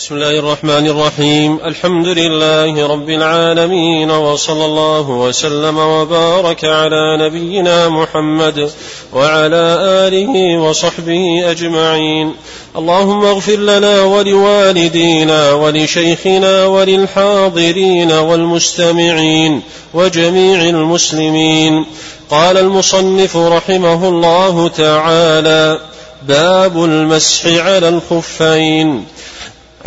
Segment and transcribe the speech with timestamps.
[0.00, 1.58] بسم الله الرحمن الرحيم.
[1.64, 8.70] الحمد لله رب العالمين وصلى الله وسلم وبارك على نبينا محمد
[9.12, 9.76] وعلى
[10.06, 12.34] آله وصحبه أجمعين.
[12.76, 19.62] اللهم اغفر لنا ولوالدينا ولشيخنا وللحاضرين والمستمعين
[19.94, 21.86] وجميع المسلمين.
[22.30, 25.78] قال المصنف رحمه الله تعالى
[26.22, 29.04] باب المسح على الخفين.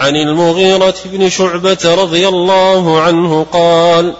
[0.04, 4.14] عن المغيرة بن شعبة رضي الله عنه قال: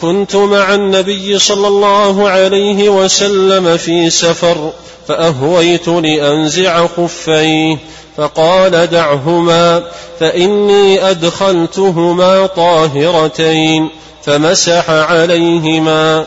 [0.00, 4.72] كنت مع النبي صلى الله عليه وسلم في سفر
[5.08, 7.78] فأهويت لأنزع خفيه
[8.16, 9.84] فقال دعهما
[10.20, 13.90] فإني أدخلتهما طاهرتين
[14.24, 16.26] فمسح عليهما.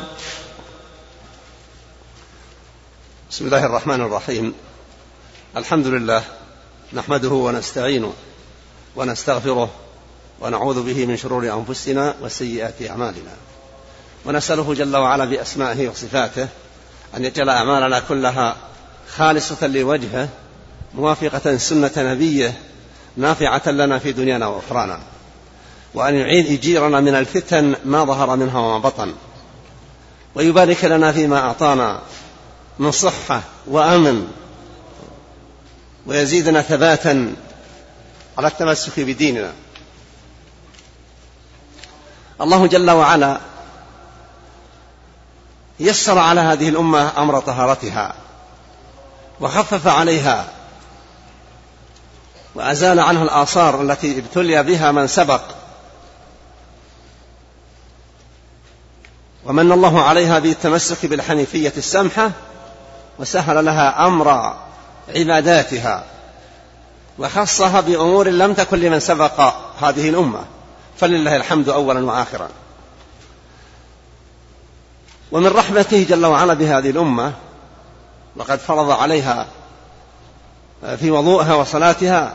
[3.31, 4.53] بسم الله الرحمن الرحيم.
[5.57, 6.23] الحمد لله
[6.93, 8.13] نحمده ونستعينه
[8.95, 9.69] ونستغفره
[10.41, 13.31] ونعوذ به من شرور أنفسنا وسيئات أعمالنا.
[14.25, 16.47] ونسأله جل وعلا بأسمائه وصفاته
[17.17, 18.55] أن يجعل أعمالنا كلها
[19.15, 20.29] خالصة لوجهه
[20.95, 22.53] موافقة سنة نبيه
[23.17, 24.99] نافعة لنا في دنيانا وأخرانا
[25.93, 29.13] وأن يعيد يجيرنا من الفتن ما ظهر منها وما بطن.
[30.35, 32.01] ويبارك لنا فيما أعطانا
[32.79, 34.27] من صحة وأمن
[36.05, 37.35] ويزيدنا ثباتا
[38.37, 39.51] على التمسك بديننا.
[42.41, 43.39] الله جل وعلا
[45.79, 48.15] يسر على هذه الأمة أمر طهارتها
[49.39, 50.47] وخفف عليها
[52.55, 55.41] وأزال عنها الآثار التي ابتلي بها من سبق.
[59.45, 62.31] ومن الله عليها بالتمسك بالحنيفية السمحة
[63.19, 64.57] وسهل لها أمر
[65.15, 66.03] عباداتها.
[67.19, 70.45] وخصها بأمور لم تكن لمن سبق هذه الأمة.
[70.97, 72.49] فلله الحمد أولا وآخرا.
[75.31, 77.33] ومن رحمته جل وعلا بهذه الأمة
[78.35, 79.47] وقد فرض عليها
[80.99, 82.33] في وضوءها وصلاتها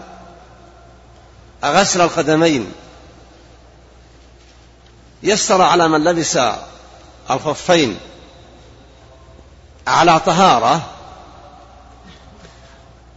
[1.65, 2.73] غسل القدمين.
[5.23, 6.39] يسر على من لبس
[7.31, 7.99] الخفين
[9.87, 10.81] على طهارة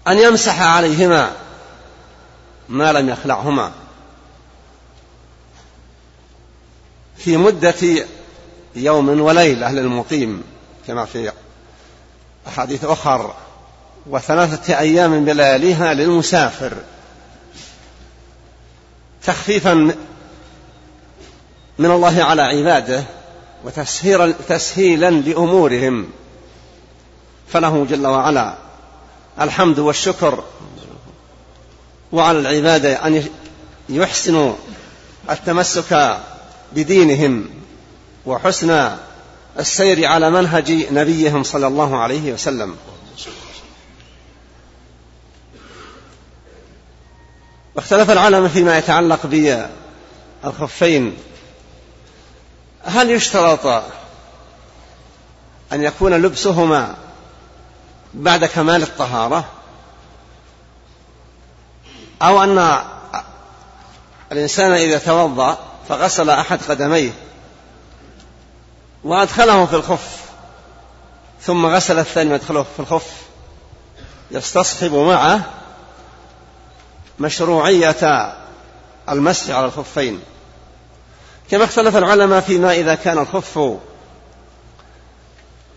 [0.08, 1.32] أن يمسح عليهما
[2.70, 3.72] ما لم يخلعهما.
[7.18, 8.06] في مدة
[8.76, 10.44] يوم وليلة للمقيم
[10.88, 11.32] كما في
[12.48, 13.34] أحاديث أخر
[14.10, 16.74] وثلاثة أيام بلياليها للمسافر.
[19.26, 19.74] تخفيفا
[21.80, 23.04] من الله على عباده
[23.66, 26.10] وتسهيلا تسهيلا لأمورهم.
[27.48, 28.56] فله جل وعلا
[29.42, 30.44] الحمد والشكر
[32.12, 33.30] وعلى العبادة أن
[33.90, 34.54] يحسنوا
[35.30, 36.18] التمسك
[36.72, 37.50] بدينهم
[38.26, 38.98] وحسن
[39.60, 42.78] السير على منهج نبيهم صلى الله عليه وسلم.
[47.76, 49.20] واختلف العلماء فيما يتعلق
[50.44, 51.18] بالخفين.
[52.84, 53.66] هل يشترط
[55.74, 56.96] أن يكون لبسهما
[58.14, 59.50] بعد كمال الطهارة؟
[62.22, 62.84] أو أن
[64.32, 65.58] الإنسان إذا توضأ
[65.90, 67.12] فغسل أحد قدميه
[69.04, 70.20] وأدخله في الخف
[71.42, 73.12] ثم غسل الثاني وأدخله في الخف.
[74.32, 75.42] يستصحب معه
[77.20, 78.34] مشروعية
[79.10, 80.22] المسح على الخفين.
[81.52, 83.60] كما اختلف العلماء فيما إذا كان الخف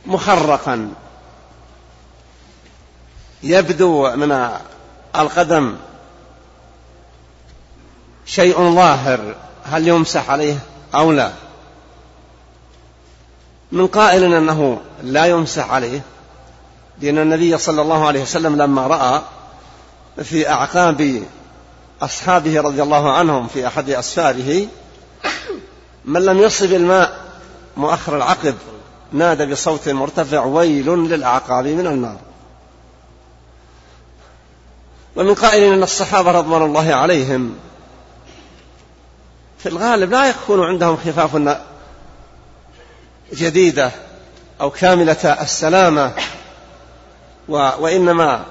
[0.06, 0.94] مخرقا
[3.42, 4.48] يبدو من
[5.16, 5.76] القدم
[8.26, 9.34] شيء ظاهر
[9.64, 10.58] هل يمسح عليه
[10.94, 11.32] أو لا؟
[13.72, 16.00] من قائل أنه لا يمسح عليه
[17.00, 19.22] لأن النبي صلى الله عليه وسلم لما رأى
[20.24, 21.22] في أعقاب
[22.02, 24.66] أصحابه رضي الله عنهم في أحد أسفاره
[26.04, 27.20] من لم يصب الماء
[27.76, 28.54] مؤخر العقب
[29.12, 32.16] نادى بصوت مرتفع ويل للأعقاب من النار.
[35.16, 37.54] ومن قائل أن الصحابة رضوان الله عليهم
[39.62, 41.58] في الغالب لا يكون عندهم خفاف
[43.32, 43.90] جديدة
[44.60, 46.12] أو كاملة السلامة
[47.48, 48.44] وإنما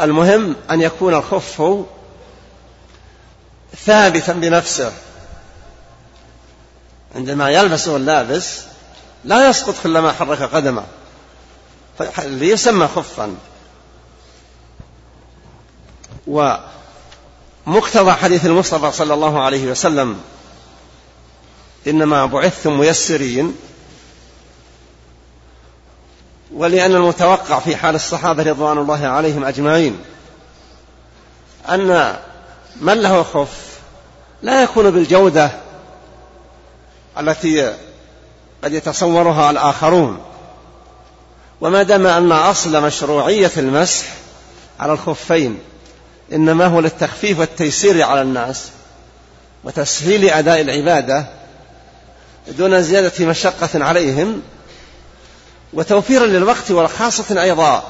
[0.00, 1.62] المهم أن يكون الخف
[3.84, 4.92] ثابتا بنفسه.
[7.16, 8.60] عندما يلبسه اللابس
[9.24, 10.84] لا يسقط كلما حرك قدمه
[12.18, 13.34] ليسمى خفا.
[17.66, 20.20] مقتضى حديث المصطفى صلى الله عليه وسلم
[21.86, 23.56] إنما بعثتم ميسرين
[26.54, 29.98] ولأن المتوقع في حال الصحابة رضوان الله عليهم أجمعين
[31.68, 32.16] أن
[32.80, 33.78] من له خف
[34.42, 35.50] لا يكون بالجودة
[37.18, 37.74] التي
[38.64, 40.22] قد يتصورها الآخرون.
[41.60, 44.06] وما دام أن أصل مشروعية المسح
[44.80, 45.58] على الخفين
[46.32, 48.68] إنما هو للتخفيف والتيسير على الناس
[49.64, 51.26] وتسهيل أداء العبادة
[52.48, 54.42] دون زيادة مشقة عليهم
[55.72, 57.82] وتوفيرا للوقت وخاصة أيضا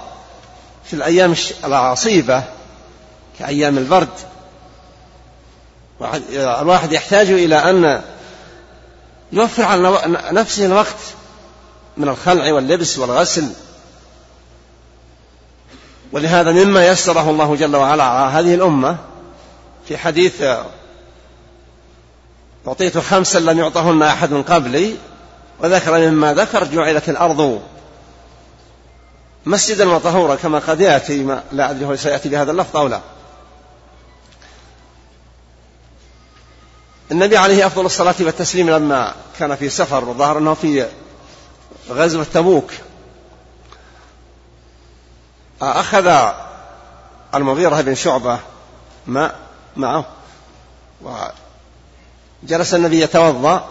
[0.85, 1.35] في الأيام
[1.65, 2.45] العصيبة
[3.39, 4.09] كأيام البرد.
[6.33, 8.03] الواحد يحتاج إلى أن
[9.33, 10.01] يوفر على
[10.33, 10.97] نفسه الوقت
[11.97, 13.49] من الخلع واللبس والغسل.
[16.13, 18.97] ولهذا مما يسره الله جل وعلا على هذه الأمة
[19.89, 20.43] في حديث
[22.69, 24.97] أعطيت خمسا لم يعطهن أحد من قبلي
[25.61, 27.63] وذكر مما ذكر جعلت الأرض
[29.47, 33.01] مسجدا وطهورا كما قد يأتي ما لا أدري هو سيأتي بهذا اللفظ أو لا.
[37.11, 40.87] النبي عليه أفضل الصلاة والتسليم لما كان في سفر وظهر أنه في
[41.91, 42.71] غزوة تبوك.
[45.63, 46.33] أخذ
[47.35, 48.39] المغيرة بن شعبة
[49.07, 49.39] ماء
[49.77, 50.07] معه
[52.43, 53.69] وجلس النبي يتوضأ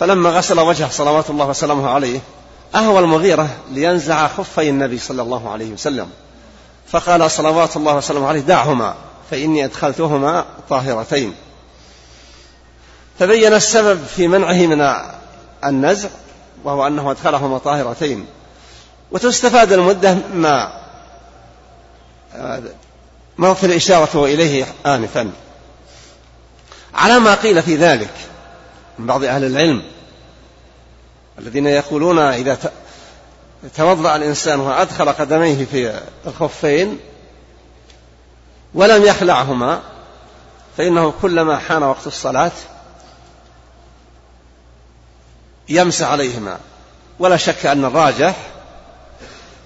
[0.00, 2.20] فلما غسل وجهه صلوات الله وسلامه عليه
[2.74, 6.10] أهوى المغيرة لينزع خفي النبي صلى الله عليه وسلم.
[6.88, 8.94] فقال صلوات الله وسلامه عليه دعهما
[9.30, 11.34] فإني أدخلتهما طاهرتين.
[13.18, 14.94] تبين السبب في منعه من
[15.64, 16.08] النزع
[16.64, 18.26] وهو أنه أدخلهما طاهرتين.
[19.12, 20.72] وتستفاد المدة ما
[23.38, 25.30] ما في الإشارة إليه آنفا.
[26.94, 28.14] على ما قيل في ذلك
[28.98, 29.82] من بعض أهل العلم
[31.38, 32.58] الذين يقولون إذا
[33.76, 36.98] توضأ الإنسان وأدخل قدميه في الخفين
[38.74, 39.80] ولم يخلعهما
[40.76, 42.52] فإنه كلما حان وقت الصلاة
[45.68, 46.58] يمسح عليهما.
[47.18, 48.36] ولا شك أن الراجح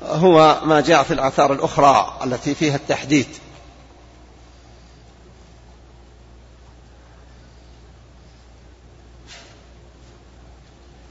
[0.03, 3.29] هو ما جاء في الآثار الأخرى التي فيها التحديد.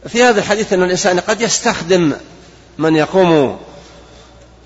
[0.08, 2.14] في هذا الحديث أن الإنسان قد يستخدم
[2.78, 3.60] من يقوم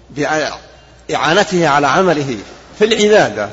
[0.10, 2.38] بإعانته على عمله
[2.80, 3.50] في العبادة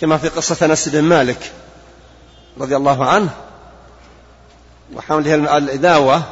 [0.00, 1.52] كما في قصة أنس بن مالك
[2.60, 3.30] رضي الله عنه
[4.94, 6.22] وحمله الإداوة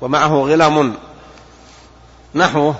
[0.00, 0.94] ومعه غلام
[2.34, 2.74] نحوه.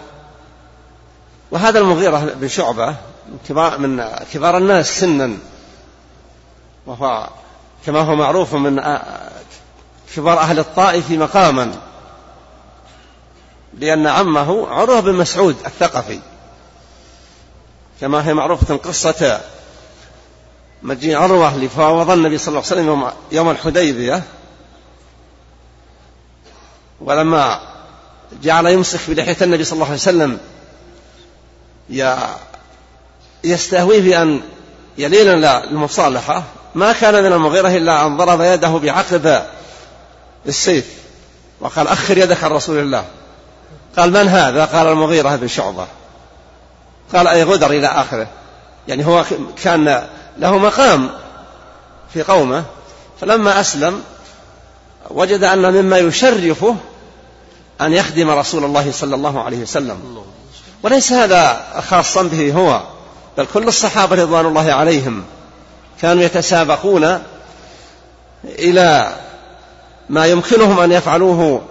[1.51, 2.87] وهذا المغيرة بن شعبة
[3.29, 5.37] من كبار, من كبار الناس سنا
[6.87, 7.29] وهو
[7.87, 8.79] كما هو معروف من
[10.17, 11.75] كبار أهل الطائف مقاما
[13.79, 16.21] لأن عمه عروة بن مسعود الثقفي.
[18.01, 19.41] كما هي معروفة قصة
[20.83, 24.23] مجيء عروة لفاوض النبي صلى الله عليه وسلم يوم الحديبية
[27.01, 27.61] ولما
[28.43, 30.39] جعل يمسك بلحية النبي صلى الله عليه وسلم
[33.45, 34.41] يستهوي بأن
[34.99, 36.43] يلين المصالحة
[36.75, 39.43] ما كان من المغيرة إلا أن ضرب يده بعقب
[40.47, 40.87] السيف
[41.61, 43.05] وقال أخر يدك عن رسول الله.
[43.97, 45.87] قال من هذا؟ قال المغيرة بن شعبة.
[47.15, 48.27] قال أي غدر إلى آخره.
[48.89, 49.25] يعني هو
[49.63, 50.07] كان
[50.39, 51.11] له مقام
[52.15, 52.65] في قومه.
[53.21, 54.03] فلما أسلم
[55.11, 56.77] وجد أن مما يشرفه
[57.81, 60.25] أن يخدم رسول الله صلى الله عليه وسلم.
[60.83, 62.83] وليس هذا خاصا به هو
[63.39, 65.25] بل كل الصحابة رضوان الله عليهم
[66.03, 67.23] كانوا يتسابقون
[68.45, 69.17] إلى
[70.11, 71.63] ما يمكنهم أن يفعلوه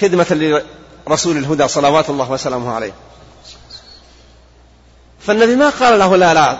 [0.00, 0.62] خدمة
[1.06, 2.92] لرسول الهدى صلوات الله وسلامه عليه.
[5.20, 6.58] فالنبي ما قال له لا لا.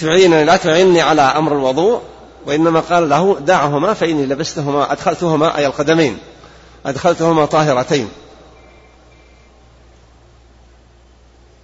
[0.00, 2.02] تعينني لا تعيني على أمر الوضوء
[2.46, 6.18] وإنما قال له دعهما فإني لبستهما أدخلتهما أي القدمين
[6.86, 8.08] أدخلتهما طاهرتين.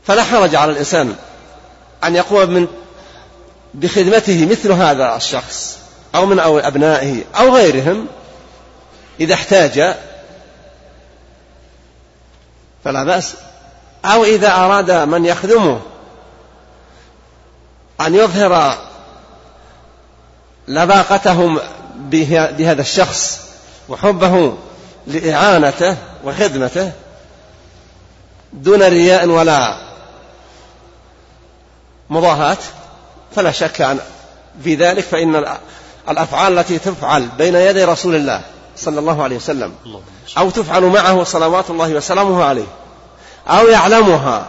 [0.04, 1.16] فلا حرج على الإنسان
[2.04, 2.66] أن يقوم من
[3.74, 5.80] بخدمته مثل هذا الشخص.
[6.14, 8.06] أو من أو أبنائه أو غيرهم
[9.20, 9.94] إذا احتاج
[12.84, 13.34] فلا بأس.
[14.04, 15.80] أو إذا أراد من يخدمه
[18.00, 18.78] أن يظهر
[20.68, 21.60] لباقته
[21.94, 23.40] بهذا الشخص
[23.88, 24.56] وحبه
[25.06, 26.92] لإعانته وخدمته
[28.52, 29.76] دون رياء ولا
[32.10, 32.58] مضاهاة
[33.36, 33.96] فلا شك
[34.64, 35.46] في ذلك فإن
[36.08, 38.40] الأفعال التي تفعل بين يدي رسول الله
[38.76, 39.72] صلى الله عليه وسلم.
[40.38, 42.66] أو تفعل معه صلوات الله وسلامه عليه.
[43.48, 44.46] أو يعلمها.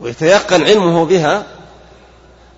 [0.00, 1.42] ويتيقن علمه بها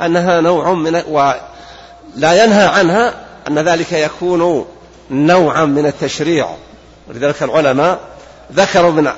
[0.03, 3.15] أنها نوع من ولا ينهى عنها
[3.49, 4.67] أن ذلك يكون
[5.11, 6.49] نوعا من التشريع.
[7.09, 7.99] ولذلك العلماء
[8.53, 9.13] ذكروا من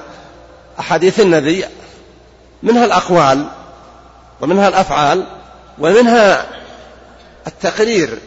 [0.80, 1.64] أحاديث النبي
[2.62, 3.46] منها الأقوال
[4.40, 5.26] ومنها الأفعال
[5.78, 6.46] ومنها
[7.46, 8.18] التقرير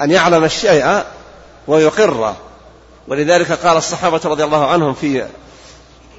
[0.00, 1.02] أن يعلم الشيء
[1.68, 2.36] ويقره
[3.08, 5.26] ولذلك قال الصحابة رضي الله عنهم في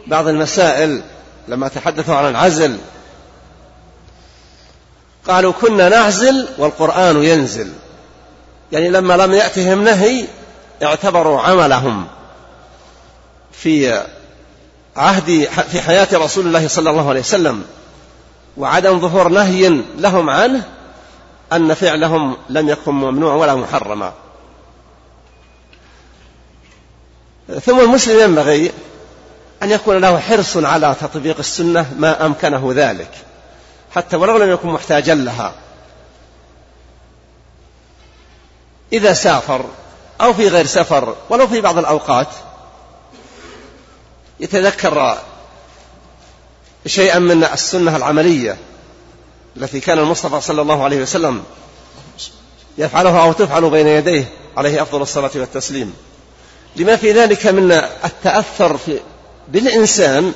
[0.08, 1.04] بعض المسائل
[1.48, 2.78] لما تحدثوا عن العزل
[5.28, 7.72] قالوا كنا نعزل والقرآن ينزل.
[8.72, 10.28] يعني لما لم يأتهم نهي
[10.84, 12.08] اعتبروا عملهم
[13.52, 14.04] في
[14.96, 17.64] عهد في حياة رسول الله صلى الله عليه وسلم
[18.58, 20.64] وعدم ظهور نهي لهم عنه
[21.56, 24.14] أن فعلهم لم يكن ممنوع ولا محرما.
[27.66, 28.72] ثم المسلم ينبغي
[29.64, 33.12] أن يكون له حرص على تطبيق السنة ما أمكنه ذلك
[33.96, 35.54] حتى ولو لم يكن محتاجا لها.
[38.94, 39.66] إذا سافر
[40.22, 42.28] أو في غير سفر ولو في بعض الأوقات
[44.40, 45.18] يتذكر
[46.86, 48.58] شيئا من السنة العملية
[49.58, 51.44] التي كان المصطفى صلى الله عليه وسلم
[52.78, 55.94] يفعلها أو تفعل بين يديه عليه أفضل الصلاة والتسليم.
[56.76, 57.72] لما في ذلك من
[58.06, 59.00] التأثر في
[59.48, 60.34] بالإنسان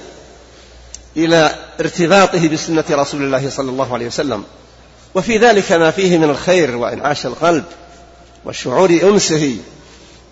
[1.18, 4.44] إلى ارتباطه بسنة رسول الله صلى الله عليه وسلم.
[5.16, 7.64] وفي ذلك ما فيه من الخير وإنعاش القلب
[8.46, 9.58] وشعور أنسه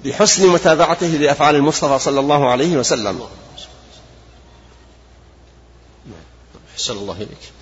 [0.06, 3.22] بحسن متابعته لأفعال المصطفى صلى الله عليه وسلم.
[6.74, 7.55] أحسن الله إليك.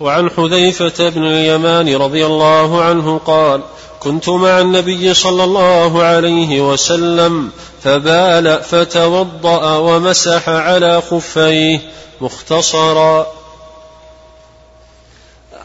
[0.00, 3.62] وعن حذيفة بن اليمان رضي الله عنه قال
[4.00, 7.50] كنت مع النبي صلى الله عليه وسلم
[7.84, 11.80] فبال فتوضأ ومسح على خفيه
[12.20, 13.26] مختصرا.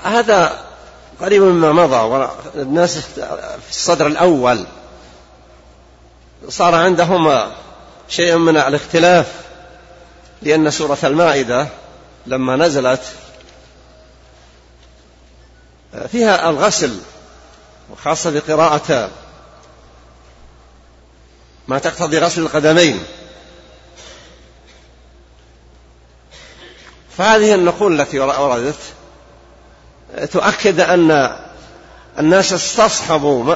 [0.03, 0.59] هذا
[1.21, 4.65] قريب مما مضى والناس في الصدر الأول
[6.49, 7.51] صار عندهم
[8.09, 9.25] شيء من الاختلاف
[10.41, 11.67] لأن سورة المائدة
[12.27, 13.01] لما نزلت
[16.11, 16.99] فيها الغسل
[17.91, 19.09] وخاصة بقراءة
[21.67, 23.03] ما تقتضي غسل القدمين.
[27.17, 28.75] فهذه النقول التي وردت
[30.31, 31.37] تؤكد أن
[32.19, 33.55] الناس استصحبوا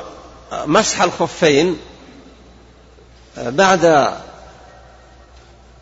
[0.51, 1.79] مسح الخفين
[3.38, 4.13] بعد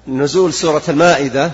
[0.07, 1.51] نزول سورة المائدة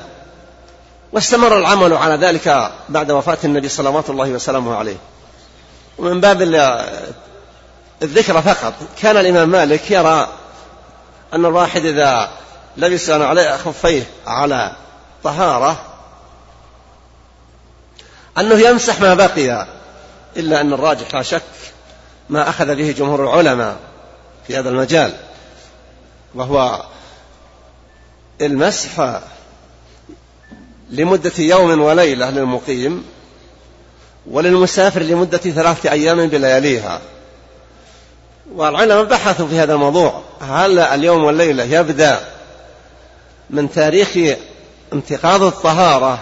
[1.13, 4.97] واستمر العمل على ذلك بعد وفاة النبي صلوات الله وسلامه عليه.
[5.97, 6.41] ومن باب
[8.01, 10.27] الذكر فقط كان الإمام مالك يرى
[11.33, 12.29] أن الواحد إذا
[12.77, 14.71] لبس عليه خفيه على
[15.23, 15.81] طهارة
[18.37, 19.67] أنه يمسح ما بقي
[20.37, 21.41] إلا أن الراجح لا شك
[22.29, 23.77] ما أخذ به جمهور العلماء
[24.47, 25.13] في هذا المجال
[26.35, 26.85] وهو
[28.41, 29.19] المسح
[30.91, 33.05] لمدة يوم وليلة للمقيم
[34.29, 37.01] وللمسافر لمدة ثلاثة أيام بلياليها.
[38.55, 40.21] والعلماء بحثوا في هذا الموضوع.
[40.41, 42.19] هل اليوم والليلة يبدأ
[43.49, 44.37] من تاريخ
[44.93, 46.19] انتقاض الطهارة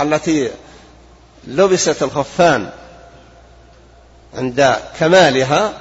[0.00, 0.50] التي
[1.46, 2.70] لبست الخفان
[4.34, 5.72] عند كمالها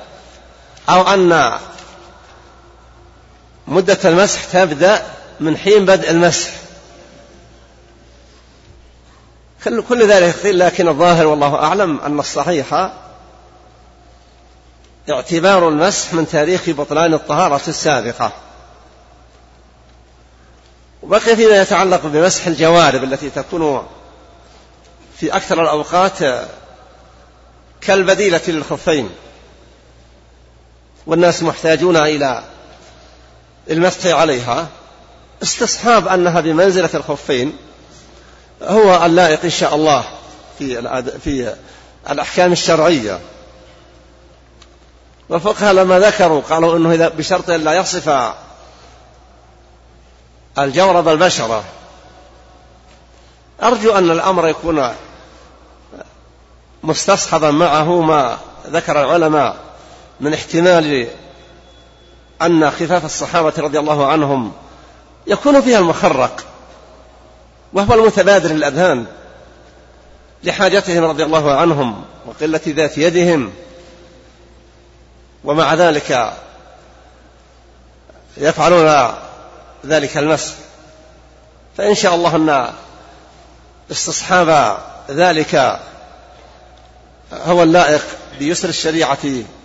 [0.89, 1.51] أو أن
[3.67, 5.05] مدة المسح تبدأ
[5.39, 6.51] من حين بدء المسح؟
[9.65, 12.91] كل ذلك قيل لكن الظاهر والله أعلم أن الصحيح
[15.09, 18.31] اعتبار المسح من تاريخ بطلان الطهارة السابقة.
[21.03, 23.87] وبقي فيما يتعلق بمسح الجوارب التي تكون
[25.17, 26.47] في أكثر الأوقات
[27.81, 29.09] كالبديلة للخفين.
[31.05, 32.43] والناس محتاجون إلى
[33.69, 34.67] المسح عليها.
[35.43, 37.57] استصحاب أنها بمنزلة الخفين
[38.61, 40.03] هو اللائق إن شاء الله
[40.59, 40.81] في
[41.23, 41.53] في
[42.09, 43.19] الأحكام الشرعية.
[45.29, 48.33] والفقهاء لما ذكروا قالوا أنه إذا بشرط لا يصف
[50.59, 51.63] الجورب البشرة
[53.63, 54.89] أرجو أن الأمر يكون
[56.83, 58.37] مستصحبا معه ما
[58.67, 59.57] ذكر العلماء
[60.19, 61.07] من احتمال
[62.41, 64.53] أن خفاف الصحابة رضي الله عنهم
[65.27, 66.43] يكون فيها المخرق.
[67.73, 69.05] وهو المتبادر للأذهان
[70.43, 73.53] لحاجتهم رضي الله عنهم وقلة ذات يدهم.
[75.43, 76.33] ومع ذلك
[78.37, 79.15] يفعلون
[79.85, 80.53] ذلك المس
[81.77, 82.73] فإن شاء الله أن
[83.91, 84.77] استصحاب
[85.09, 85.79] ذلك
[87.33, 88.01] هو اللائق
[88.39, 89.17] بيسر الشريعة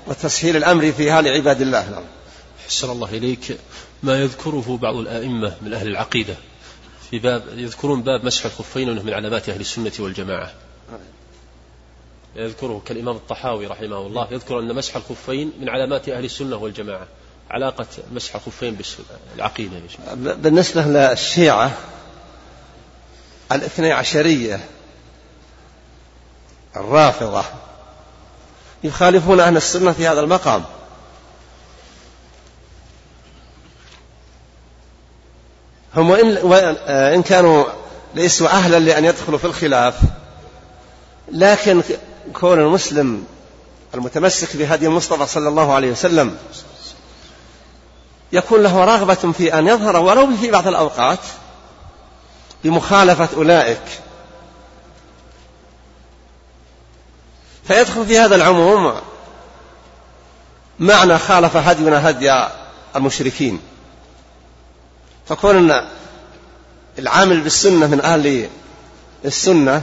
[0.06, 1.90] وتسهيل الأمر فيها لعباد الله.
[1.90, 2.04] نعم.
[2.68, 3.58] حسن الله إليك.
[4.02, 6.34] ما يذكره بعض الآئمة من أهل العقيدة.
[7.12, 10.52] في باب يذكرون باب مسح الخفين وانه من علامات أهل السنة والجماعة.
[12.36, 17.06] يذكره كالإمام الطحاوي رحمه الله يذكر أن مسح الخفين من علامات أهل السنة والجماعة.
[17.50, 18.78] علاقة مسح الخفين
[19.34, 19.80] بالعقيده
[20.16, 21.72] بالنسبة للشيعة
[23.52, 24.60] الاثني عشرية
[26.76, 27.44] الرافضة
[28.84, 30.64] يخالفون أهل السنة في هذا المقام.
[35.96, 37.64] هم وإن, وإن كانوا
[38.14, 39.94] ليسوا أهلا لأن يدخلوا في الخلاف.
[41.28, 41.82] لكن
[42.40, 43.24] كون المسلم
[43.94, 46.36] المتمسك بهدي المصطفى صلى الله عليه وسلم
[48.32, 51.18] يكون له رغبة في أن يظهر ولو في بعض الأوقات
[52.64, 54.00] بمخالفة أولئك.
[57.64, 58.94] فيدخل في هذا العموم
[60.78, 62.48] معنى خالف هدينا هدي
[62.96, 63.60] المشركين.
[65.28, 65.72] فكون
[66.98, 68.48] العامل بالسنة من أهل
[69.24, 69.82] السنة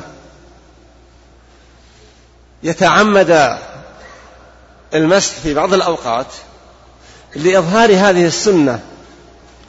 [2.64, 3.58] يتعمد
[4.94, 6.28] المسح في بعض الأوقات
[7.36, 8.80] لإظهار هذه السنة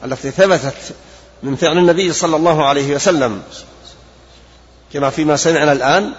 [0.05, 0.95] التي ثبتت
[1.43, 3.43] من فعل النبي صلى الله عليه وسلم.
[4.93, 6.13] كما فيما سمعنا الآن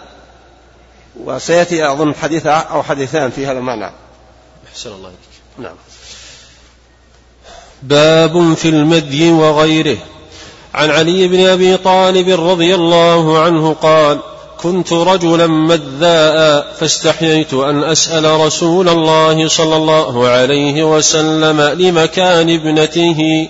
[1.16, 3.90] وسيأتي أظن حديث أو حديثان في هذا المعنى.
[4.72, 5.18] أحسن الله إليك.
[5.58, 5.76] نعم.
[7.82, 9.96] باب في المدي وغيره.
[10.74, 14.18] عن علي بن أبي طالب رضي الله عنه قال
[14.62, 23.48] كنت رجلا مذاء فاستحييت أن أسأل رسول الله صلى الله عليه وسلم لمكان ابنته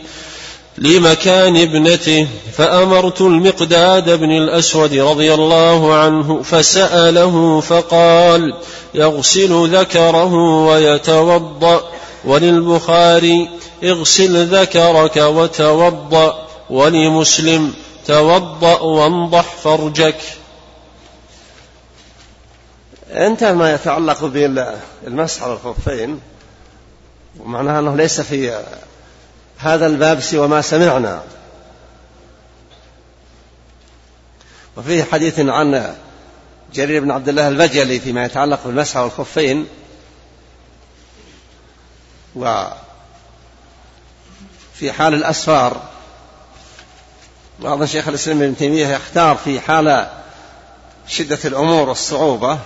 [0.79, 8.55] لمكان ابنته فأمرت المقداد بن الأسود رضي الله عنه فسأله فقال
[8.95, 10.35] يغسل ذكره
[10.67, 11.83] ويتوضأ.
[12.25, 13.51] وللبخاري
[13.85, 17.75] اغسل ذكرك وتوضأ ولمسلم
[18.07, 20.17] توضأ وانضح فرجك.
[23.11, 26.21] انتهى ما يتعلق بالمسح على الخفين
[27.41, 28.63] ومعناها أنه ليس في
[29.59, 31.23] هذا الباب سوى ما سمعنا.
[34.77, 35.95] وفيه حديث عن
[36.75, 39.07] جرير بن عبد الله البجلي فيما يتعلق بالمسح على
[42.37, 42.67] الخفين و
[44.75, 45.81] في حال الأسفار
[47.61, 50.09] بعض شيخ الإسلام ابن تيمية يختار في حال
[51.09, 52.59] شدة الأمور والصعوبة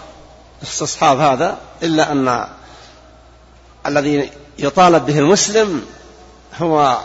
[0.63, 2.47] استصحاب هذا إلا أن
[3.87, 5.87] الذي يطالب به المسلم
[6.59, 6.99] هو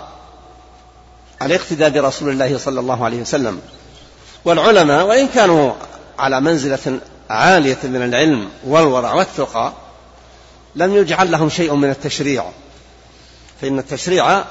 [1.42, 3.62] الاقتداء برسول الله صلى الله عليه وسلم.
[4.46, 5.74] والعلماء وإن كانوا
[6.20, 9.74] على منزلة عالية من العلم والورع والتقى
[10.76, 12.46] لم يجعل لهم شيء من التشريع.
[13.62, 14.44] فإن التشريع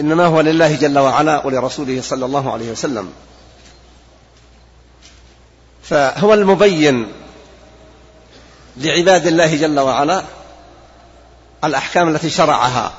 [0.00, 3.12] إنما هو لله جل وعلا ولرسوله صلى الله عليه وسلم.
[5.82, 7.12] فهو المبين
[8.76, 10.22] لعباد الله جل وعلا
[11.64, 12.92] الأحكام التي شرعها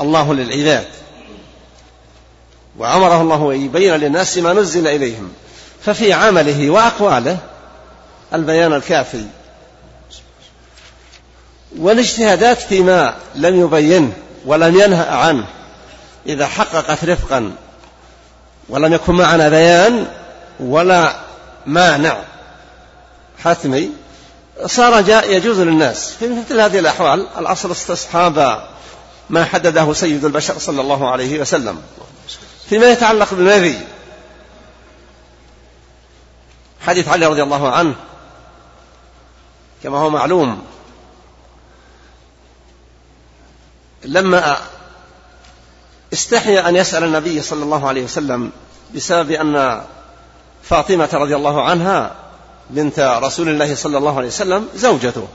[0.00, 0.86] الله للعباد.
[2.78, 5.32] وأمره الله أن يبين للناس ما نزل إليهم.
[5.84, 7.38] ففي عمله وأقواله
[8.34, 9.26] البيان الكافي.
[11.78, 14.12] والاجتهادات فيما لم يبينه
[14.46, 15.46] ولم ينهى عنه
[16.26, 17.52] إذا حققت رفقا
[18.68, 20.06] ولم يكن معنا بيان
[20.60, 21.16] ولا
[21.66, 22.16] مانع.
[23.44, 23.90] حتمي
[24.66, 28.66] صار جاء يجوز للناس في مثل هذه الأحوال الأصل استصحاب
[29.30, 31.82] ما حدده سيد البشر صلى الله عليه وسلم
[32.68, 33.78] فيما يتعلق بالنبي.
[36.80, 37.94] حديث علي رضي الله عنه
[39.82, 40.62] كما هو معلوم
[44.06, 44.56] لما
[46.12, 48.52] استحي أن يسأل النبي صلى الله عليه وسلم
[48.94, 49.82] بسبب أن
[50.62, 52.14] فاطمة رضي الله عنها
[52.70, 55.28] بنت رسول الله صلى الله عليه وسلم زوجته.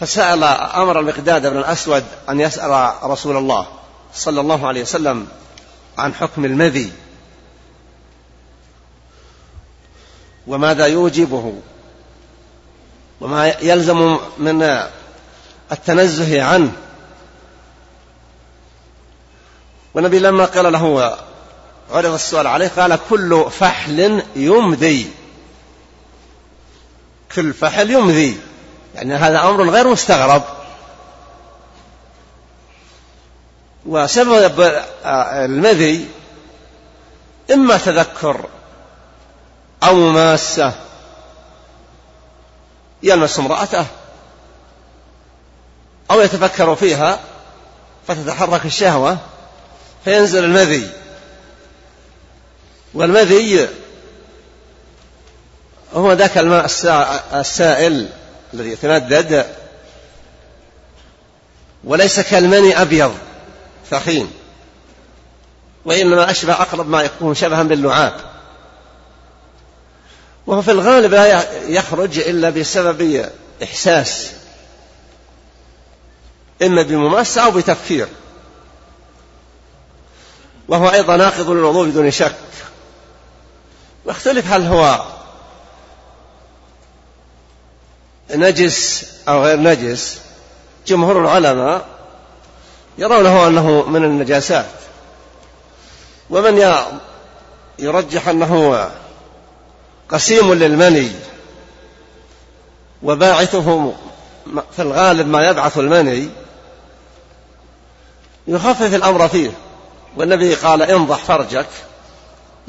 [0.00, 3.66] فسأل أمر المقداد بن الأسود أن يسأل رسول الله
[4.14, 5.26] صلى الله عليه وسلم
[5.98, 6.92] عن حكم المذي.
[10.46, 11.54] وماذا يوجبه؟
[13.20, 14.82] وما يلزم من
[15.72, 16.72] التنزه عنه
[19.94, 21.18] والنبي لما قال له
[21.90, 25.10] عرض السؤال عليه قال كل فحل يمضي.
[27.34, 28.38] كل فحل يمضي.
[28.94, 30.42] يعني هذا أمر غير مستغرب.
[33.86, 36.08] وسبب المذي
[37.52, 38.46] إما تذكر
[39.82, 40.72] أو مماسة
[43.02, 43.86] يلمس امرأته.
[46.10, 47.20] أو يتفكر فيها
[48.08, 49.18] فتتحرك الشهوة
[50.04, 50.90] فينزل المذي.
[52.94, 53.68] والمذي
[55.94, 56.64] هو ذاك الماء
[57.34, 58.08] السائل
[58.54, 59.46] الذي يتمدد.
[61.84, 63.14] وليس كالمني أبيض
[63.90, 64.30] ثخين
[65.84, 68.14] وإنما أشبه أقرب ما يكون شبها باللعاب.
[70.46, 73.30] وهو في الغالب لا يخرج إلا بسبب
[73.62, 74.30] إحساس.
[76.62, 78.08] إما بمماسة أو بتفكير.
[80.68, 82.34] وهو أيضا ناقض للوضوء بدون شك.
[84.04, 85.04] واختلف هل هو
[88.30, 90.20] نجس أو غير نجس.
[90.86, 91.86] جمهور العلماء
[92.98, 94.66] يرونه أنه من النجاسات.
[96.30, 96.84] ومن
[97.78, 98.90] يرجح أنه
[100.08, 101.12] قسيم للمني.
[103.02, 103.94] وباعثه
[104.76, 106.28] في الغالب ما يبعث المني.
[108.48, 109.50] يخفف الأمر فيه.
[110.16, 111.66] والنبي قال انضح فرجك.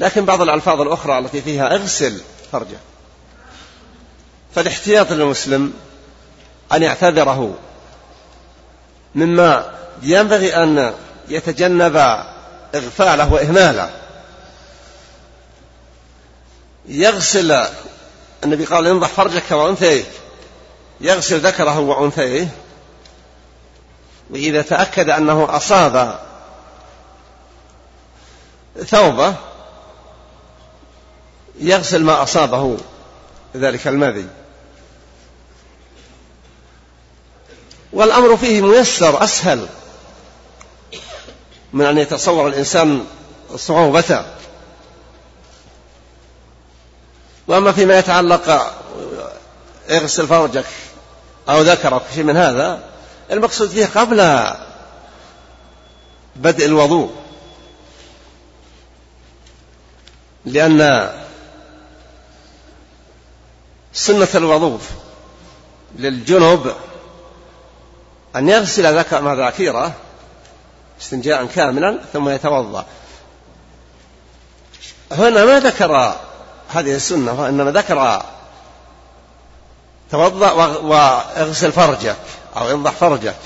[0.00, 2.20] لكن بعض الألفاظ الأخرى التي فيها اغسل
[2.52, 2.78] فرجك.
[4.54, 5.72] فالاحتياط للمسلم
[6.72, 7.54] أن يعتذره
[9.14, 9.70] مما
[10.02, 10.94] ينبغي أن
[11.28, 11.96] يتجنب
[12.74, 13.90] إغفاله وإهماله.
[16.88, 17.64] يغسل
[18.44, 20.06] النبي قال انضح فرجك وأنثيك
[21.00, 22.48] يغسل ذكره وأنثيه.
[24.30, 26.18] وإذا تأكد أنه أصاب
[28.86, 29.34] ثوبه
[31.60, 32.76] يغسل ما أصابه
[33.56, 34.28] ذلك المذي.
[37.92, 39.66] والأمر فيه ميسر أسهل
[41.72, 43.06] من أن يتصور الإنسان
[43.56, 44.24] صعوبته.
[47.48, 48.74] وأما فيما يتعلق
[49.90, 50.66] اغسل فرجك
[51.48, 52.89] أو ذكرك شيء من هذا
[53.30, 54.46] المقصود فيه قبل
[56.36, 57.14] بدء الوضوء.
[60.44, 61.10] لأن
[63.92, 64.80] سنة الوضوء
[65.96, 66.74] للجنب
[68.36, 69.92] أن يغسل ذكر مذاكيره
[71.00, 72.86] استنجاء كاملا ثم يتوضأ.
[75.12, 76.16] هنا ما ذكر
[76.68, 78.22] هذه السنة وإنما ذكر
[80.10, 82.16] توضأ وأغسل فرجك.
[82.56, 83.36] أو انضح فرجك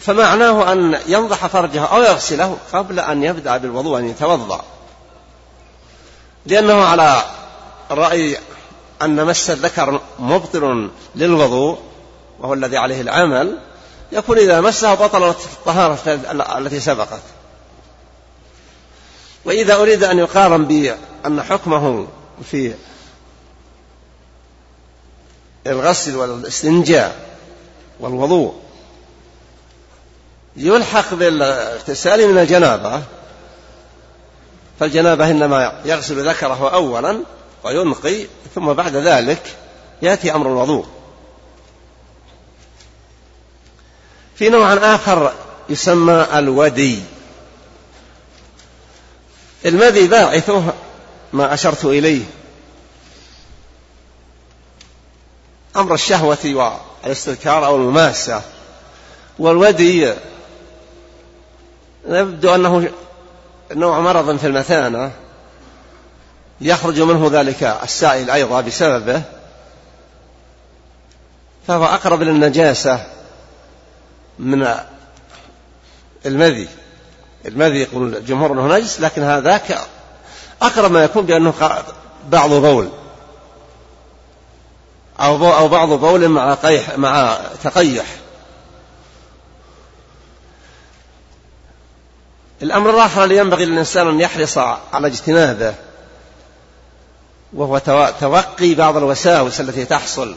[0.00, 4.64] فمعناه أن ينضح فرجه أو يغسله قبل أن يبدأ بالوضوء أن يتوضأ.
[6.46, 7.22] لأنه على
[7.90, 8.38] رأي
[9.02, 11.78] أن مس الذكر مبطل للوضوء
[12.40, 13.58] وهو الذي عليه العمل.
[14.12, 16.20] يكون إذا مسه بطلت الطهارة
[16.58, 17.22] التي سبقت.
[19.44, 22.06] وإذا أريد أن يقارن بأن حكمه
[22.50, 22.74] في
[25.66, 27.36] الغسل والاستنجاء
[28.00, 28.54] والوضوء.
[30.56, 33.02] يلحق بالاغتسال من الجنابة.
[34.80, 37.20] فالجنابة إنما يغسل ذكره أولا
[37.64, 39.56] وينقي ثم بعد ذلك
[40.02, 40.86] يأتي أمر الوضوء.
[44.34, 45.32] في نوع آخر
[45.68, 47.02] يسمى الودي.
[49.66, 50.74] المذي باعثه
[51.32, 52.24] ما أشرت إليه.
[55.76, 56.38] أمر الشهوة
[57.04, 58.42] والاستذكار أو المماسة
[59.38, 60.14] والودي
[62.06, 62.90] يبدو أنه
[63.72, 65.10] نوع مرض في المثانة.
[66.60, 69.22] يخرج منه ذلك السائل أيضا بسببه.
[71.66, 73.06] فهو أقرب للنجاسة
[74.38, 74.74] من
[76.26, 76.68] المذي.
[77.46, 79.78] المذي يقول الجمهور أنه نجس لكن هذاك
[80.62, 81.54] أقرب ما يكون بأنه
[82.28, 82.88] بعض بول.
[85.20, 88.06] أو أو بعض بول مع قيح مع تقيح.
[92.62, 94.58] الأمر الآخر اللي ينبغي للإنسان أن يحرص
[94.92, 95.74] على اجتنابه
[97.52, 97.78] وهو
[98.20, 100.36] توقي بعض الوساوس التي تحصل.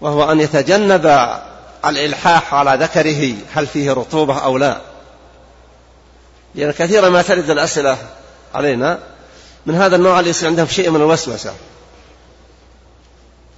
[0.00, 1.30] وهو أن يتجنب
[1.86, 4.80] الإلحاح على ذكره هل فيه رطوبة أو لا.
[6.54, 7.98] لأن كثيرا ما ترد الأسئلة
[8.54, 8.98] علينا
[9.68, 11.54] من هذا النوع اللي يصير عندهم شيء من الوسوسة.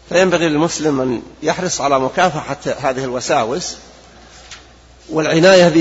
[0.08, 3.76] فينبغي للمسلم أن يحرص على مكافحة هذه الوساوس
[5.10, 5.72] والعناية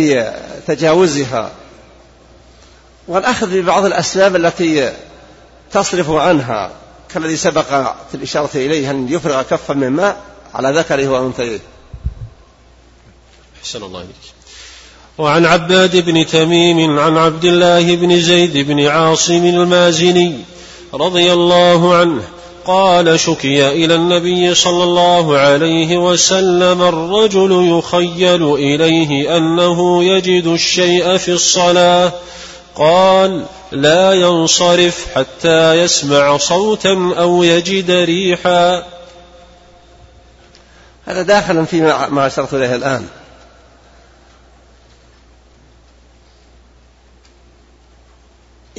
[0.68, 1.52] بتجاوزها
[3.08, 4.94] والأخذ ببعض الأسباب التي
[5.72, 6.72] تصرف عنها
[7.14, 7.68] كالذي سبق
[8.10, 10.18] في الإشارة إليه أن يفرغ كفا من ماء
[10.54, 11.60] على ذكره وأنثيه.
[13.62, 14.39] أحسن الله إليك.
[15.20, 20.36] وعن عباد بن تميم عن عبد الله بن زيد بن عاصم المازني
[20.94, 22.22] رضي الله عنه
[22.66, 31.32] قال شكي إلى النبي صلى الله عليه وسلم الرجل يخيل إليه أنه يجد الشيء في
[31.32, 32.14] الصلاة.
[32.76, 38.84] قال لا ينصرف حتى يسمع صوتا أو يجد ريحا.
[41.06, 43.06] هذا داخل فيما ما اشرت اليه الآن.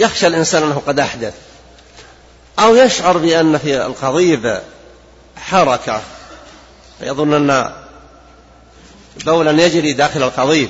[0.00, 1.34] يخشى الإنسان أنه قد أحدث.
[2.58, 4.60] أو يشعر بأن في القضيب
[5.36, 6.02] حركة.
[6.98, 7.72] فيظن أن
[9.24, 10.68] بولا يجري داخل القضيب.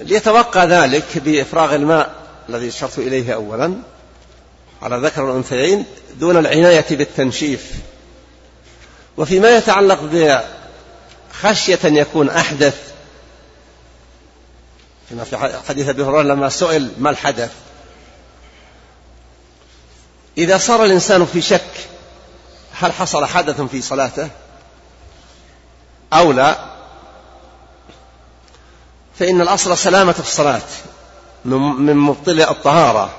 [0.00, 2.14] ليتوقع ذلك بإفراغ الماء
[2.48, 3.74] الذي أشرت إليه أولا
[4.82, 5.84] على ذكر الأنثيين
[6.20, 7.72] دون العناية بالتنشيف.
[9.16, 9.98] وفيما يتعلق
[11.42, 12.88] بخشية أن يكون أحدث
[15.10, 17.52] كما في حديث أبي هريرة لما سئل ما الحدث.
[20.38, 21.88] إذا صار الإنسان في شك
[22.72, 24.28] هل حصل حدث في صلاته
[26.12, 26.58] أو لا
[29.18, 30.62] فإن الأصل سلامة الصلاة
[31.44, 33.10] من مبطل الطهارة.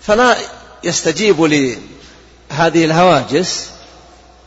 [0.00, 0.36] فلا
[0.84, 3.70] يستجيب لهذه الهواجس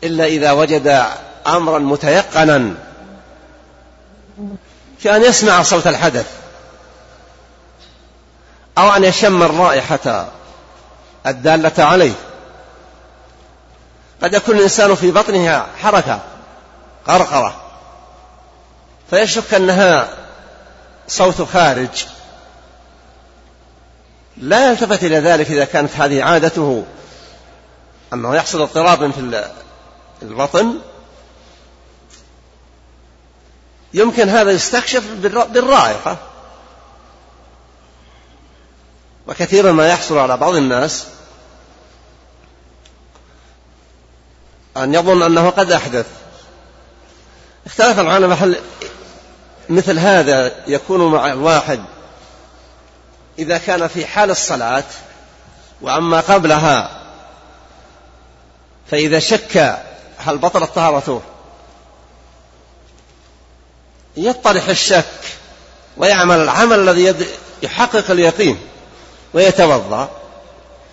[0.04, 1.06] إلا إذا وجد
[1.48, 2.76] أمرا متيقنا.
[5.04, 6.28] كأن يسمع صوت الحدث
[8.78, 10.28] أو أن يشم الرائحة
[11.28, 12.14] الدالة عليه.
[14.24, 16.20] قد يكون الإنسان في بطنها حركة
[17.08, 17.62] قرقرة
[19.10, 20.10] فيشك أنها
[21.08, 22.06] صوت خارج.
[24.38, 26.86] لا يلتفت إلى ذلك إذا كانت هذه عادته
[28.14, 29.46] أنه يحصل اضطراب في
[30.22, 30.80] البطن
[33.94, 35.04] يمكن هذا يستكشف
[35.50, 36.18] بالرائحة.
[39.28, 41.08] وكثيرا ما يحصل على بعض الناس
[44.78, 46.06] أن يظن أنه قد أحدث.
[47.66, 48.62] اختلف العلماء هل
[49.70, 51.84] مثل هذا يكون مع الواحد
[53.40, 54.84] إذا كان في حال الصلاة
[55.82, 57.02] وأما قبلها
[58.92, 59.78] فإذا شك
[60.18, 61.22] هل بطلت طهارته؟
[64.18, 65.06] يطرح الشك
[65.98, 67.28] ويعمل العمل الذي
[67.64, 68.60] يحقق اليقين
[69.34, 70.10] ويتوضأ.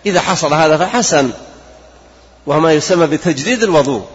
[0.07, 1.31] إذا حصل هذا فحسن
[2.47, 4.07] وهو ما يسمى بتجديد الوضوء.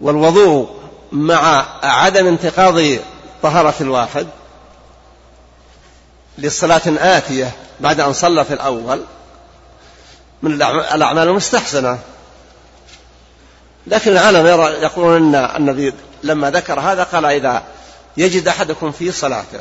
[0.00, 0.68] والوضوء
[1.12, 2.98] مع عدم انتقاض
[3.42, 4.26] طهارة الواحد
[6.38, 9.04] لصلاة آتية بعد أن صلى في الأول
[10.42, 11.98] من الأعمال المستحسنة.
[13.86, 17.62] لكن العالم يرى يقولون أن النبي لما ذكر هذا قال إذا
[18.16, 19.60] يجد أحدكم في صلاته.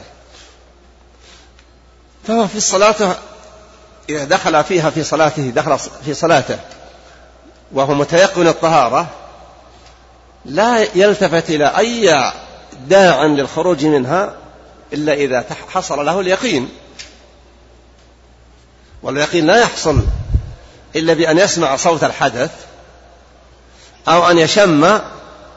[2.27, 3.15] فهو في الصلاة
[4.09, 6.59] إذا دخل فيها في صلاته دخل في صلاته
[7.71, 9.07] وهو متيقن الطهارة
[10.45, 12.31] لا يلتفت إلى أي
[12.87, 14.33] داع للخروج منها
[14.93, 16.69] إلا إذا حصل له اليقين.
[19.03, 20.03] واليقين لا يحصل
[20.95, 22.51] إلا بأن يسمع صوت الحدث
[24.07, 24.99] أو أن يشم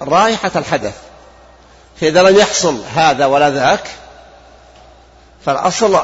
[0.00, 0.94] رائحة الحدث.
[2.00, 3.90] فإذا لم يحصل هذا ولا ذاك
[5.46, 6.00] فالأصل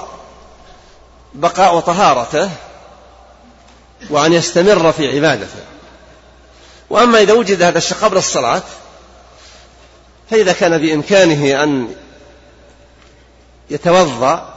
[1.35, 2.51] بقاء طهارته
[4.11, 5.61] وأن يستمر في عبادته.
[6.91, 8.63] وأما إذا وجد هذا الشيء قبل الصلاة
[10.31, 11.95] فإذا كان بإمكانه أن
[13.71, 14.55] يتوضأ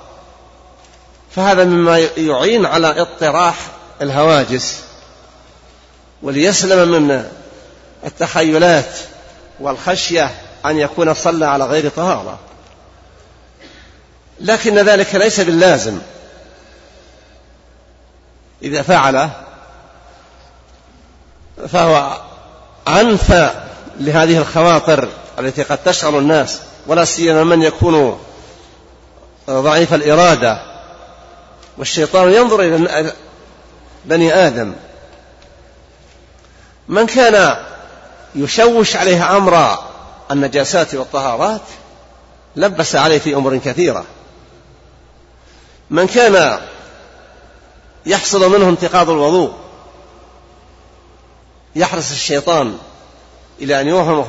[1.35, 3.55] فهذا مما يعين على اطراح
[4.01, 4.81] الهواجس
[6.21, 7.25] وليسلم من
[8.05, 8.99] التخيلات
[9.59, 10.31] والخشية
[10.65, 12.39] أن يكون صلى على غير طهارة.
[14.39, 15.99] لكن ذلك ليس باللازم.
[18.61, 19.29] إذا فعل
[21.67, 22.21] فهو
[22.87, 23.49] أنفى
[23.99, 28.19] لهذه الخواطر التي قد تشغل الناس ولا سيما من يكون
[29.49, 30.61] ضعيف الإرادة.
[31.77, 33.13] والشيطان ينظر إلى
[34.05, 34.73] بني آدم.
[36.87, 37.55] من كان
[38.35, 39.77] يشوش عليه أمر
[40.31, 41.61] النجاسات والطهارات
[42.55, 44.05] لبس عليه في أمور كثيرة.
[45.89, 46.59] من كان
[48.05, 49.53] يحصل منه انتقاض الوضوء
[51.75, 52.77] يحرص الشيطان
[53.61, 54.27] إلى أن يوهمه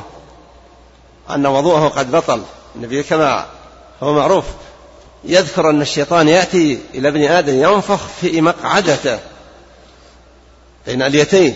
[1.29, 2.43] أن وضوءه قد بطل.
[2.75, 3.45] النبي كما
[4.03, 4.45] هو معروف
[5.23, 9.19] يذكر أن الشيطان يأتي إلى ابن آدم ينفخ في مقعدته
[10.87, 11.55] بين اليتين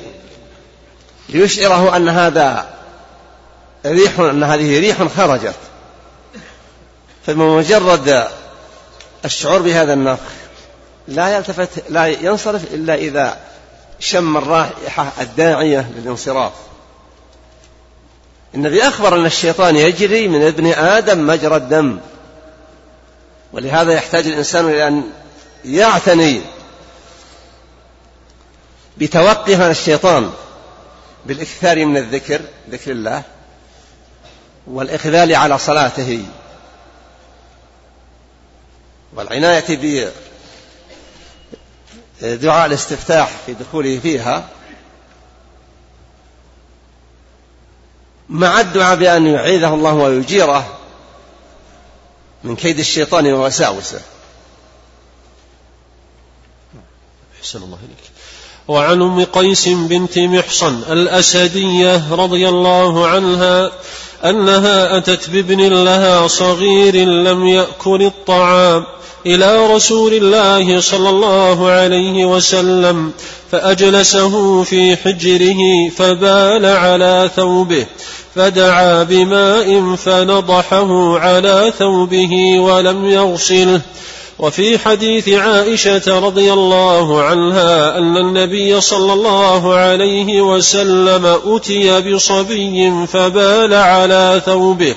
[1.29, 2.69] ليشعره أن هذا
[3.85, 5.55] ريح أن هذه ريح خرجت.
[7.25, 8.27] فبمجرد
[9.25, 10.31] الشعور بهذا النفخ
[11.07, 13.37] لا يلتفت لا ينصرف إلا إذا
[13.99, 16.51] شم الرائحة الداعية للانصراف.
[18.55, 21.99] النبي أخبر أن الشيطان يجري من ابن آدم مجرى الدم.
[23.53, 25.03] ولهذا يحتاج الإنسان إلى أن
[25.65, 26.41] يعتني
[28.97, 30.31] بتوقي هذا الشيطان.
[31.25, 33.23] بالإكثار من الذكر ذكر الله
[34.67, 36.25] والإقبال على صلاته
[39.13, 39.65] والعناية
[42.21, 44.49] بدعاء الاستفتاح في دخوله فيها
[48.29, 50.79] مع الدعاء بأن يعيذه الله ويجيره
[52.43, 54.01] من كيد الشيطان ووساوسه
[57.39, 58.14] أحسن الله إليك.
[58.67, 63.71] وعن أم قيس بنت محصن الأسدية رضي الله عنها
[64.25, 68.83] أنها أتت بابن لها صغير لم يأكل الطعام
[69.25, 73.11] إلى رسول الله صلى الله عليه وسلم
[73.51, 77.85] فأجلسه في حجره فبال على ثوبه
[78.35, 83.81] فدعا بماء فنضحه على ثوبه ولم يغسله
[84.39, 93.73] وفي حديث عائشة رضي الله عنها أن النبي صلى الله عليه وسلم أتي بصبي فبال
[93.73, 94.95] على ثوبه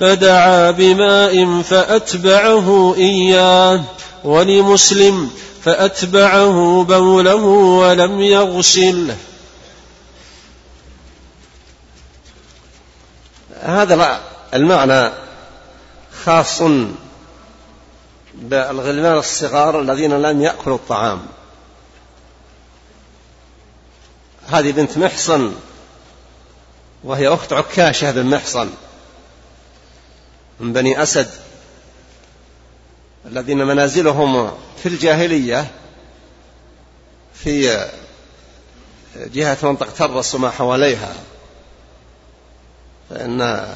[0.00, 3.80] فدعا بماء فأتبعه إياه
[4.24, 5.30] ولمسلم
[5.64, 9.16] فأتبعه بوله ولم يغسله
[13.62, 14.20] هذا
[14.54, 15.10] المعنى
[16.24, 16.62] خاص
[18.38, 21.26] بالغلمان الصغار الذين لم يأكلوا الطعام.
[24.48, 25.54] هذه بنت محصن
[27.04, 28.70] وهي أخت عكاشة بن محصن
[30.60, 31.30] من بني أسد
[33.26, 35.70] الذين منازلهم في الجاهلية
[37.34, 37.86] في
[39.16, 41.14] جهة منطقة ترس وما حواليها.
[43.10, 43.68] فإن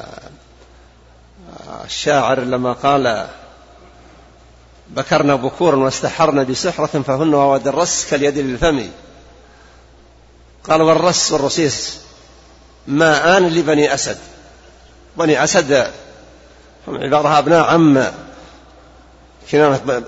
[1.85, 3.27] الشاعر لما قال
[4.95, 8.89] بكرنا بكورا واستحرنا بسحرة فهن وود الرس كاليد للفم.
[10.69, 11.99] قال والرس والرسيس
[12.87, 14.17] ماءان لبني أسد.
[15.17, 15.91] بني أسد
[16.87, 18.11] هم عبارة أبناء عم
[19.51, 20.03] كنانة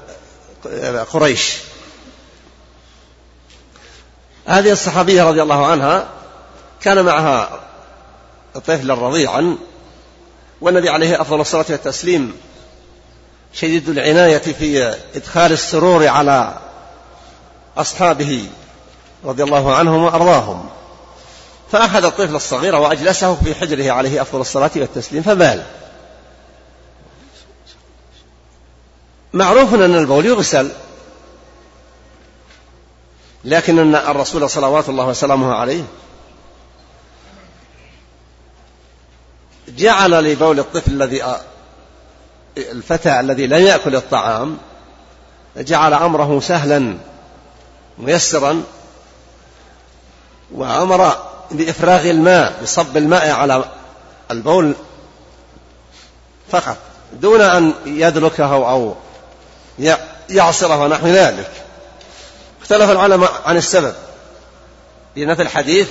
[1.11, 1.57] قريش.
[4.45, 6.07] هذه الصحابية رضي الله عنها
[6.81, 7.59] كان معها
[8.53, 9.57] طفلا رضيعا
[10.61, 12.33] والنبي عليه أفضل الصلاة والتسليم
[13.55, 16.57] شديد العناية في إدخال السرور على
[17.77, 18.47] أصحابه
[19.25, 20.69] رضي الله عنهم وأرضاهم.
[21.71, 25.63] فأخذ الطفل الصغير وأجلسه في حجره عليه أفضل الصلاة والتسليم فبال.
[29.33, 30.71] معروف أن البول يغسل
[33.45, 35.83] لكن أن الرسول صلوات الله وسلامه عليه
[39.67, 41.23] جعل لبول الطفل الذي
[42.57, 44.57] الفتى الذي لا يأكل الطعام
[45.57, 46.97] جعل أمره سهلا
[47.97, 48.63] ميسرا
[50.51, 51.15] وأمر
[51.51, 53.65] بإفراغ الماء بصب الماء على
[54.31, 54.73] البول
[56.51, 56.77] فقط
[57.13, 58.95] دون أن يدلكه أو
[60.29, 61.51] يعصره ونحو ذلك.
[62.61, 63.93] اختلف العلماء عن السبب.
[65.15, 65.89] لأن في الحديث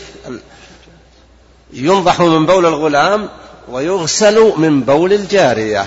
[1.72, 3.28] ينضح من بول الغلام
[3.68, 5.86] ويغسل من بول الجارية.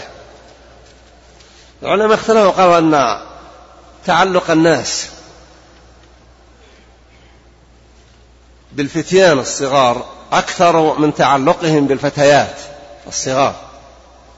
[1.84, 3.20] العلماء اختلفوا قالوا أن
[4.06, 5.08] تعلق الناس
[8.72, 12.56] بالفتيان الصغار أكثر من تعلقهم بالفتيات
[13.08, 13.56] الصغار.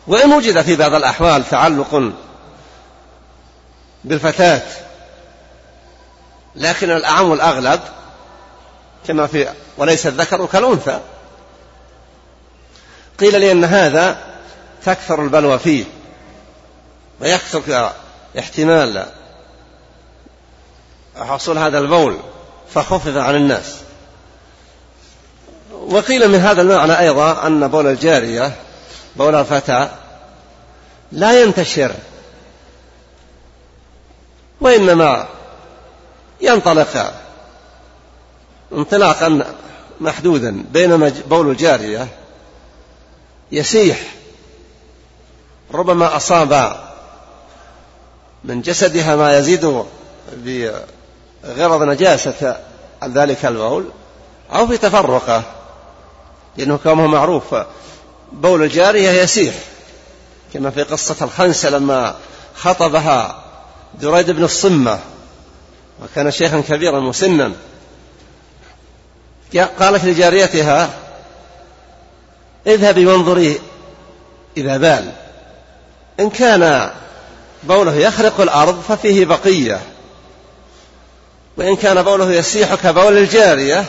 [0.07, 2.11] وإن وجد في بعض الأحوال تعلق
[4.03, 4.61] بالفتاة
[6.55, 7.79] لكن الأعم الأغلب
[9.07, 10.99] كما في وليس الذكر كالأنثى.
[13.19, 14.17] قيل لي أن هذا
[14.85, 15.85] تكثر البلوى فيه.
[17.21, 17.91] ويكثر
[18.39, 19.05] احتمال
[21.17, 22.17] حصول هذا البول
[22.73, 23.75] فخفف عن الناس.
[25.71, 28.55] وقيل من هذا المعنى أيضا أن بول الجارية
[29.15, 29.89] بول الفتى
[31.11, 31.93] لا ينتشر
[34.61, 35.27] وإنما
[36.41, 37.13] ينطلق
[38.73, 39.55] انطلاقا
[39.99, 42.07] محدودا بينما بول الجارية
[43.51, 44.01] يسيح
[45.73, 46.88] ربما أصاب
[48.43, 49.83] من جسدها ما يزيد
[50.33, 52.57] بغرض نجاسة
[53.03, 53.85] ذلك البول؟
[54.51, 55.43] أو في تفرقة
[56.57, 57.55] لأنه كما هو معروف
[58.31, 59.55] بول الجارية يسيح
[60.53, 62.15] كما في قصة الخنسة لما
[62.55, 63.43] خطبها
[64.01, 64.99] دريد بن الصمة
[66.03, 67.51] وكان شيخا كبيرا مسنا.
[69.79, 70.89] قالت لجاريتها
[72.67, 73.59] اذهبي وانظري
[74.57, 75.11] إذا بال
[76.19, 76.91] إن كان
[77.63, 79.81] بوله يخرق الأرض ففيه بقية.
[81.57, 83.85] وإن كان بوله يسيح كبول الجارية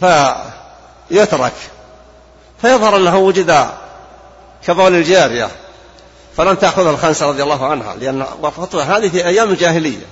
[0.00, 1.52] فيترك.
[2.62, 3.66] فيظهر أنه وجد
[4.66, 5.50] كبول الجارية.
[6.36, 10.06] فلم تأخذ الخنسة رضي الله عنها لأن وفاتها هذه في أيام الجاهلية.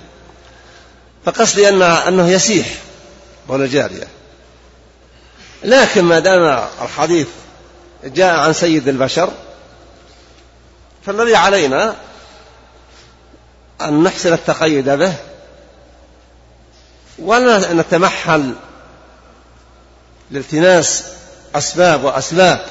[1.25, 2.67] فقصدي أن أنه يسيح
[3.47, 4.07] بول الجارية.
[5.63, 7.27] لكن ما دام الحديث
[8.03, 9.29] جاء عن سيد البشر
[11.05, 11.95] فالذي علينا
[13.81, 15.13] أن نحسن التقيد به
[17.19, 18.53] ولا نتمحل
[20.31, 21.03] لالتماس
[21.55, 22.65] أسباب وأسباب.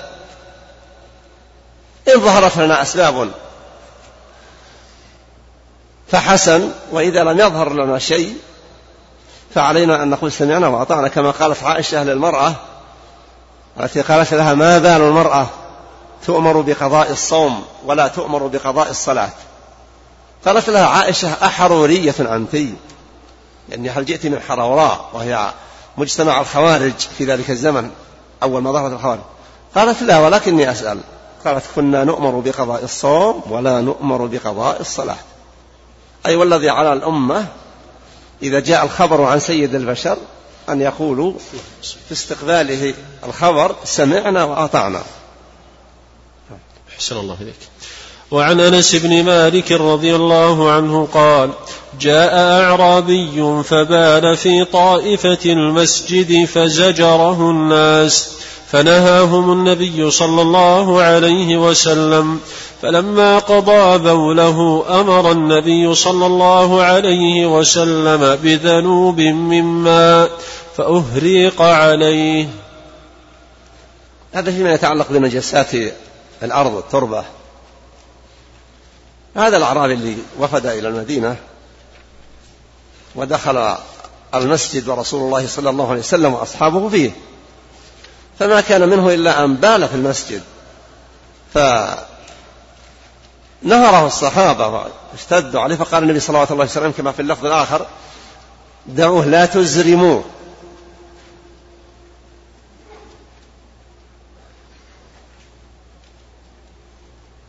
[2.15, 3.31] إن ظهرت لنا أسباب
[6.09, 8.37] فحسن وإذا لم يظهر لنا شيء
[9.55, 12.55] فعلينا أن نقول سمعنا وأطعنا كما قالت عائشة للمرأة
[13.81, 15.47] التي قالت لها ما بال المرأة؟
[16.27, 19.31] تؤمر بقضاء الصوم ولا تؤمر بقضاء الصلاة.
[20.47, 22.55] قالت لها عائشة أحرورية أنت
[23.69, 25.53] يعني هل جئت من حروراء وهي
[25.97, 27.91] مجتمع الخوارج في ذلك الزمن؟
[28.43, 29.21] أول ما ظهرت الخوارج.
[29.75, 31.01] قالت لا ولكني أسأل.
[31.45, 35.17] قالت كنا نؤمر بقضاء الصوم ولا نؤمر بقضاء الصلاة.
[36.27, 37.47] أي والذي على الأمة
[38.43, 40.17] إذا جاء الخبر عن سيد البشر
[40.69, 41.33] أن يقولوا
[41.83, 42.95] في استقباله
[43.25, 45.03] الخبر سمعنا وأطعنا.
[46.99, 47.55] أحسن الله إليك.
[48.31, 51.51] وعن أنس بن مالك رضي الله عنه قال
[52.01, 58.29] جاء أعرابي فبال في طائفة المسجد فزجره الناس
[58.71, 62.41] فنهاهم النبي صلى الله عليه وسلم
[62.83, 70.31] فلما قضى بوله أمر النبي صلى الله عليه وسلم بذنوب من ماء
[70.77, 72.49] فأهريق عليه.
[74.33, 75.75] هذا فيما يتعلق بنجاسات
[76.43, 77.25] الأرض التربه
[79.37, 81.37] هذا الأعرابي اللي وفد إلى المدينة
[83.15, 83.77] ودخل
[84.35, 87.11] المسجد ورسول الله صلى الله عليه وسلم وأصحابه فيه.
[88.39, 90.43] فما كان منه إلا أن بال في المسجد.
[91.55, 92.07] فنهره
[94.07, 94.85] الصحابة
[95.15, 97.87] اشتدوا عليه فقال النبي صلى الله عليه وسلم كما في اللفظ الآخر
[98.87, 100.25] دعوه لا تزرموه.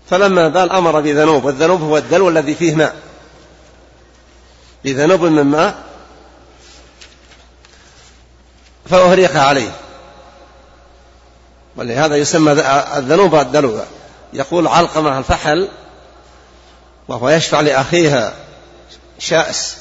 [0.10, 2.96] فلما بال أمر بذنوب والذنوب هو الدلو الذي فيه ماء.
[4.84, 5.76] بذنوب من ماء
[8.90, 9.72] فأهريق عليه.
[11.76, 12.52] ولهذا يسمى
[12.98, 13.80] الذنوب الدلو.
[14.34, 15.70] يقول علقمة الفحل
[17.08, 18.34] وهو يشفع لأخيها
[19.20, 19.78] شأس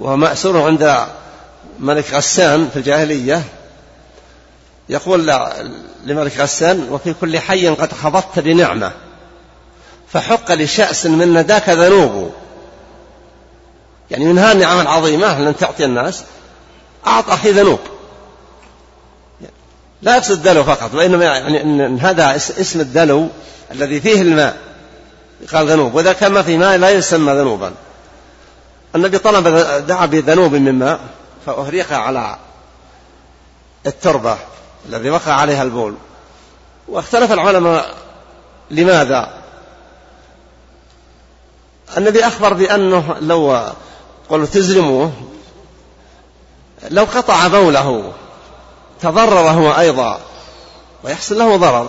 [0.00, 1.06] وهو مأسور عند
[1.80, 3.42] ملك غسان في الجاهلية.
[4.88, 5.26] يقول
[6.04, 8.92] لملك غسان وفي كل حي قد خضضت بنعمة.
[10.12, 12.32] فحق لشأس من نداك ذنوب.
[14.10, 16.24] يعني من هذه النعم العظيمة لن تعطي الناس؟
[17.06, 17.78] أعط أخي ذنوب.
[20.02, 23.28] لا يقصد الدلو فقط وإنما يعني أن هذا اسم الدلو
[23.72, 24.56] الذي فيه الماء
[25.52, 25.94] قال ذنوب.
[25.94, 27.72] وإذا كان ما في ماء لا يسمى ذنوبا.
[28.94, 29.48] النبي طلب
[29.86, 31.00] دعا بذنوب من ماء
[31.46, 32.36] فأهريق على
[33.86, 34.36] التربة
[34.88, 35.94] الذي وقع عليها البول.
[36.88, 37.94] واختلف العلماء
[38.70, 39.35] لماذا؟
[41.96, 43.62] النبي أخبر بأنه لو
[44.30, 45.12] قالوا تزرموه
[46.90, 48.12] لو قطع بوله
[49.00, 50.20] تضرر هو أيضا
[51.04, 51.88] ويحصل له ضرر.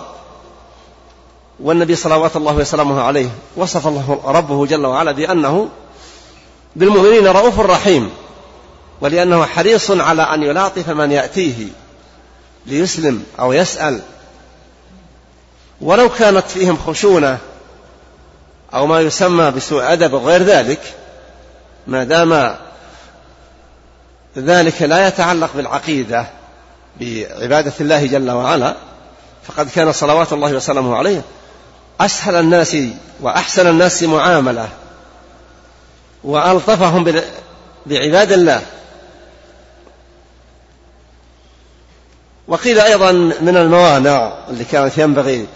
[1.60, 5.68] والنبي صلوات الله وسلامه عليه وصف الله ربه جل وعلا بأنه
[6.76, 8.10] بالمؤمنين رؤوف رحيم
[9.00, 11.66] ولأنه حريص على أن يلاطف من يأتيه
[12.66, 14.00] ليسلم أو يسأل.
[15.80, 17.38] ولو كانت فيهم خشونة
[18.74, 20.80] أو ما يسمى بسوء أدب وغير ذلك
[21.86, 22.56] ما دام
[24.38, 26.26] ذلك لا يتعلق بالعقيدة
[27.00, 28.74] بعبادة الله جل وعلا
[29.48, 31.22] فقد كان صلوات الله وسلامه عليه
[32.00, 32.76] أسهل الناس
[33.20, 34.68] وأحسن الناس معاملة
[36.24, 37.22] وألطفهم
[37.86, 38.62] بعباد الله.
[42.48, 45.46] وقيل أيضا من الموانع اللي كانت ينبغي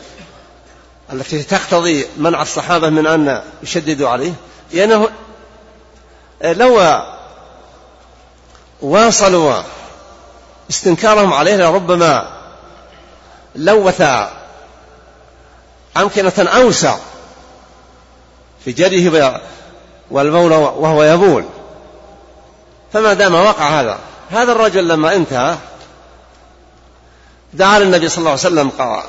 [1.12, 4.32] التي تقتضي منع الصحابة من أن يشددوا عليه
[4.72, 5.08] لأنه
[6.42, 7.00] لو
[8.82, 9.62] واصلوا
[10.70, 12.28] استنكارهم عليه لربما
[13.56, 14.02] لوث
[15.96, 16.96] أمكنة أوسع
[18.64, 19.40] في جريه
[20.10, 21.44] والبول وهو يبول.
[22.92, 23.98] فما دام وقع هذا
[24.30, 25.56] هذا الرجل لما انتهى
[27.52, 29.04] دعا للنبي صلى الله عليه وسلم قال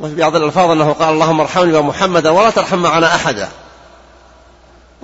[0.00, 3.48] وفي بعض الألفاظ أنه قال اللهم ارحمني ومحمدا ولا ترحم معنا أحدا.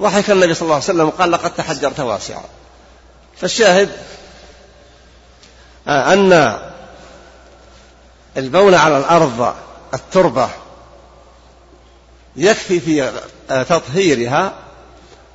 [0.00, 2.42] ضحك النبي صلى الله عليه وسلم وقال لقد تحجرت واسعا.
[3.36, 3.90] فالشاهد
[5.88, 6.58] آه، أن
[8.36, 9.54] البول على الأرض
[9.94, 10.48] التربة
[12.36, 13.12] يكفي في
[13.50, 14.52] آه، تطهيرها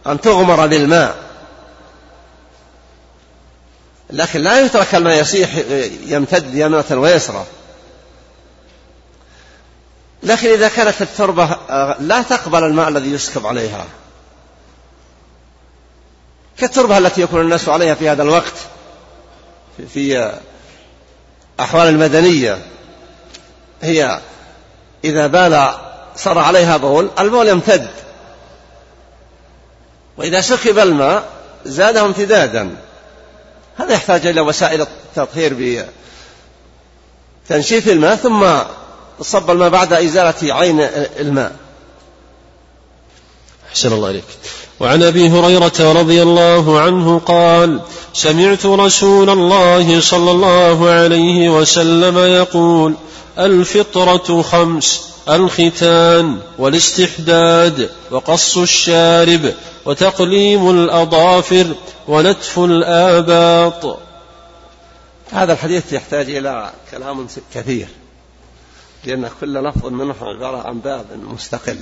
[0.08, 1.16] أن تغمر بالماء.
[4.10, 5.56] لكن لا يترك الماء يسيح
[6.06, 7.46] يمتد يمنة ويسرى.
[10.26, 13.86] لكن إذا كانت التربة آه، لا تقبل الماء الذي يسكب عليها.
[16.58, 18.54] كالتربة التي يكون الناس عليها في هذا الوقت
[19.94, 20.32] في
[21.60, 22.58] أحوال المدنية.
[23.82, 24.20] هي
[25.04, 25.70] إذا بال
[26.16, 27.90] صار عليها بول البول يمتد.
[30.18, 31.30] وإذا سكب الماء
[31.66, 32.76] زاده امتدادا.
[33.78, 35.86] هذا يحتاج إلى وسائل التطهير
[37.46, 38.46] بتنشيف الماء ثم
[39.22, 40.82] صب الماء بعد إزالة عين
[41.20, 41.56] الماء.
[43.70, 44.24] أحسن الله إليك.
[44.80, 47.82] وعن أبي هريرة رضي الله عنه قال
[48.14, 52.94] سمعت رسول الله صلى الله عليه وسلم يقول
[53.40, 59.54] الفطرة خمس الختان والاستحداد وقص الشارب
[59.86, 61.76] وتقليم الأظافر
[62.08, 64.00] ونتف الآباط.
[65.32, 67.88] هذا الحديث يحتاج إلى كلام كثير.
[69.08, 71.80] لأن كل لفظ منه عبارة عن باب مستقل.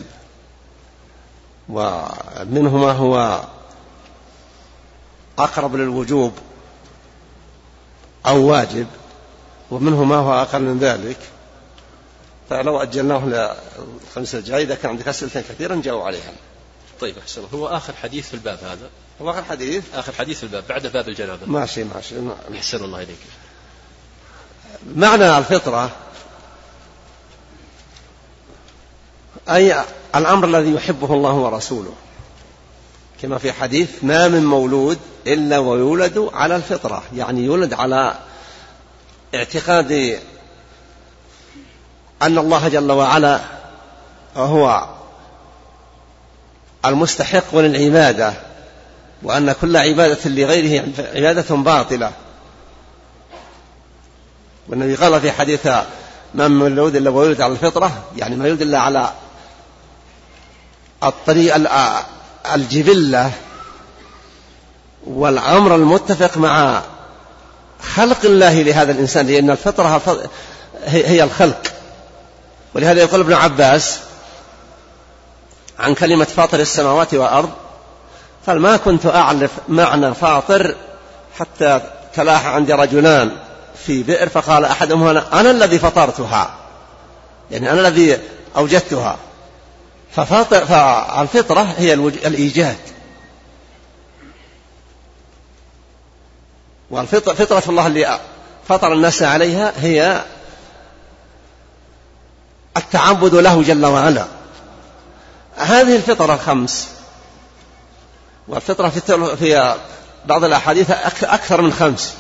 [1.70, 3.44] ومنه ما هو
[5.40, 6.34] أقرب للوجوب
[8.26, 8.88] أو واجب
[9.72, 11.18] ومنه ما هو أقل من ذلك.
[12.50, 16.32] فلو أجلناه للخمسة الجاي إذا كان عندك أسئلة كثيرا جاوب عليها.
[17.02, 17.42] طيب أحسن.
[17.54, 18.90] هو آخر حديث في الباب هذا؟
[19.22, 22.16] هو آخر حديث؟ آخر حديث في الباب بعد باب الجنابة ماشي ماشي.
[22.56, 23.18] أحسن الله إليك.
[24.96, 25.92] معنى الفطرة
[29.50, 29.84] أي
[30.16, 31.94] الأمر الذي يحبه الله ورسوله.
[33.22, 38.16] كما في حديث ما من مولود إلا ويولد على الفطرة يعني يولد على
[39.36, 40.20] اعتقاد
[42.22, 43.40] أن الله جل وعلا
[44.36, 44.90] هو
[46.86, 48.34] المستحق للعبادة
[49.24, 50.86] وأن كل عبادة لغيره
[51.16, 52.12] عبادة باطلة.
[54.68, 55.68] والنبي قال في حديث
[56.34, 59.14] ما من مولود إلا ويولد على الفطرة يعني ما يولد إلا على
[61.04, 61.56] الطريق
[62.54, 63.32] الجبلة
[65.08, 66.82] والأمر المتفق مع
[67.96, 70.20] خلق الله لهذا الإنسان لأن الفطرة
[70.86, 71.62] هي الخلق.
[72.74, 74.00] ولهذا يقول ابن عباس
[75.80, 77.50] عن كلمة فاطر السماوات والأرض
[78.48, 80.76] قال ما كنت أعرف معنى فاطر
[81.40, 81.82] حتى
[82.14, 83.32] تلاح عندي رجلان
[83.86, 84.30] في بئر.
[84.30, 86.54] فقال أحدهما أنا, الذي فطرتها.
[87.52, 88.20] يعني أنا الذي
[88.58, 89.18] أوجدتها.
[90.16, 92.78] فالفطرة هي الإيجاد.
[96.90, 98.20] والفطرة الله اللي
[98.68, 100.26] فطر الناس عليها هي
[102.78, 104.28] التعبد له جل وعلا.
[105.56, 106.90] هذه الفطرة الخمس.
[108.48, 108.90] والفطرة
[109.36, 109.78] في
[110.26, 110.92] بعض الأحاديث
[111.24, 112.16] أكثر من خمس.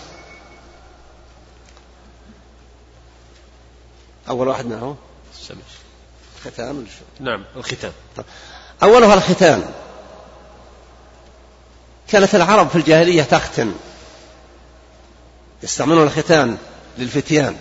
[4.29, 4.65] أول واحد
[6.45, 6.85] منه الختان
[7.19, 8.25] نعم الختان طيب.
[8.83, 9.63] أولها الختان
[12.07, 13.73] كانت العرب في الجاهلية تختن.
[15.63, 16.57] يستعملون الختان
[16.97, 17.55] للفتيان.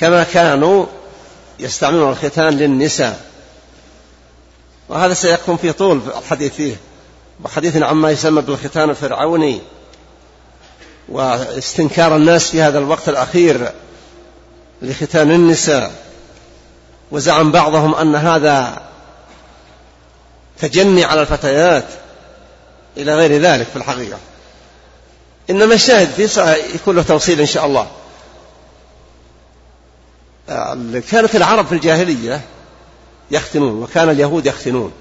[0.00, 0.86] كما كانوا
[1.58, 3.30] يستعملون الختان للنساء.
[4.88, 6.76] وهذا سيكون في طول الحديث فيه
[7.44, 9.60] وحديث عما يسمى بالختان الفرعوني.
[11.08, 13.72] واستنكار الناس في هذا الوقت الأخير
[14.82, 16.06] لختان النساء.
[17.10, 18.82] وزعم بعضهم أن هذا
[20.58, 21.84] تجني على الفتيات
[22.96, 24.18] إلى غير ذلك في الحقيقة.
[25.50, 26.20] إنما الشاهد
[26.74, 27.90] يكون له توصيل إن شاء الله.
[31.10, 32.40] كانت العرب في الجاهلية
[33.30, 34.92] يختنون وكان اليهود يختنون.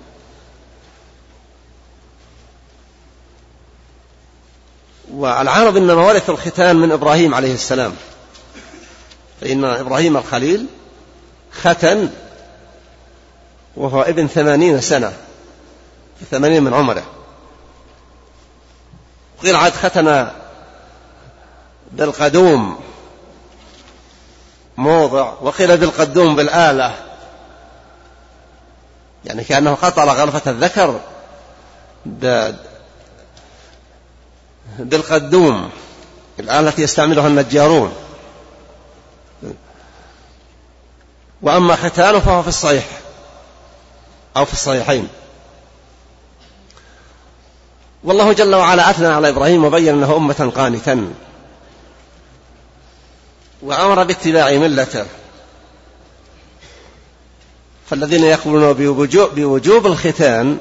[5.11, 7.95] والعرب إنما ورثوا الختان من إبراهيم عليه السلام.
[9.41, 10.65] فإن إبراهيم الخليل
[11.61, 12.09] ختن
[13.75, 15.13] وهو ابن ثمانين سنة
[16.19, 17.03] في ثمانين من عمره.
[19.43, 20.27] قيل عاد ختن
[21.91, 22.79] بالقدوم
[24.77, 26.95] موضع وقيل بالقدوم بالآلة.
[29.25, 30.99] يعني كأنه قطر غرفة الذكر
[34.79, 35.69] بالقدوم
[36.39, 38.04] الآلة التي يستعملها النجارون.
[41.41, 42.85] وأما ختانه فهو في الصحيح
[44.37, 45.07] أو في الصحيحين.
[48.03, 51.13] والله جل وعلا أثنى على إبراهيم وبين أنه أمة قانتا
[53.61, 55.05] وأمر باتباع ملته.
[57.89, 58.73] فالذين يقولون
[59.35, 60.57] بوجوب, الختان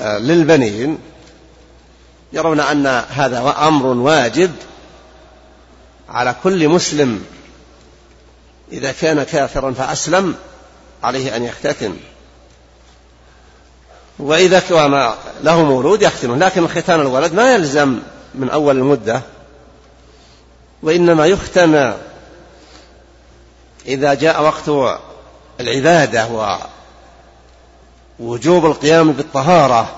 [0.00, 0.98] آه، للبنين
[2.32, 4.52] يرون أن هذا أمر واجب
[6.08, 7.24] على كل مسلم.
[8.72, 10.34] إذا كان كافرا فأسلم
[11.02, 11.96] عليه أن يختتن
[14.18, 17.98] وإذا كان له مولود يختنه لكن ختان الولد ما يلزم
[18.34, 19.22] من أول المدة
[20.82, 21.94] وإنما يختن
[23.86, 24.96] إذا جاء وقت
[25.60, 26.28] العبادة
[28.20, 29.96] ووجوب القيام بالطهارة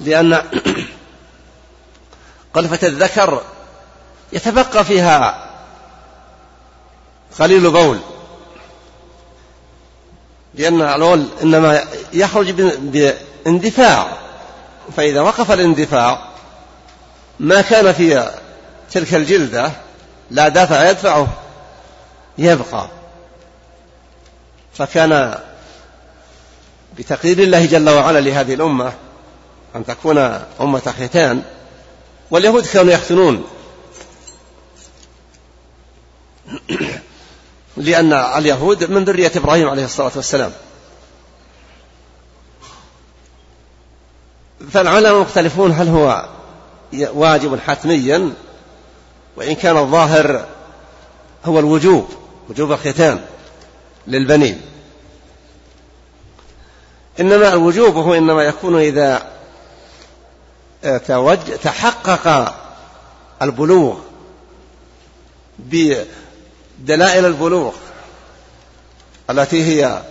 [0.00, 0.34] لأن
[2.54, 3.42] قلفة الذكر
[4.32, 5.49] يتبقى فيها
[7.40, 7.98] قليل بول
[10.54, 14.16] لأن البول إنما يخرج باندفاع.
[14.96, 16.28] فإذا وقف الاندفاع
[17.40, 18.30] ما كان في
[18.92, 19.72] تلك الجلدة
[20.30, 21.28] لا دافع يدفعه
[22.38, 22.88] يبقى.
[24.74, 25.38] فكان
[26.98, 28.92] بتقدير الله جل وعلا لهذه الأمة
[29.76, 30.18] أن تكون
[30.60, 31.42] أمة ختان
[32.30, 33.44] واليهود كانوا يختنون
[37.80, 40.52] لأن اليهود من ذرية إبراهيم عليه الصلاة والسلام.
[44.70, 46.28] فالعلماء مختلفون هل هو
[46.92, 48.32] واجب حتميا
[49.36, 50.46] وإن كان الظاهر
[51.44, 52.08] هو الوجوب
[52.48, 53.20] وجوب الختان
[54.06, 54.60] للبنين.
[57.20, 59.30] إنما الوجوب هو إنما يكون إذا
[61.62, 62.54] تحقق
[63.42, 63.98] البلوغ
[66.80, 67.74] بدلائل البلوغ
[69.30, 70.02] التي هي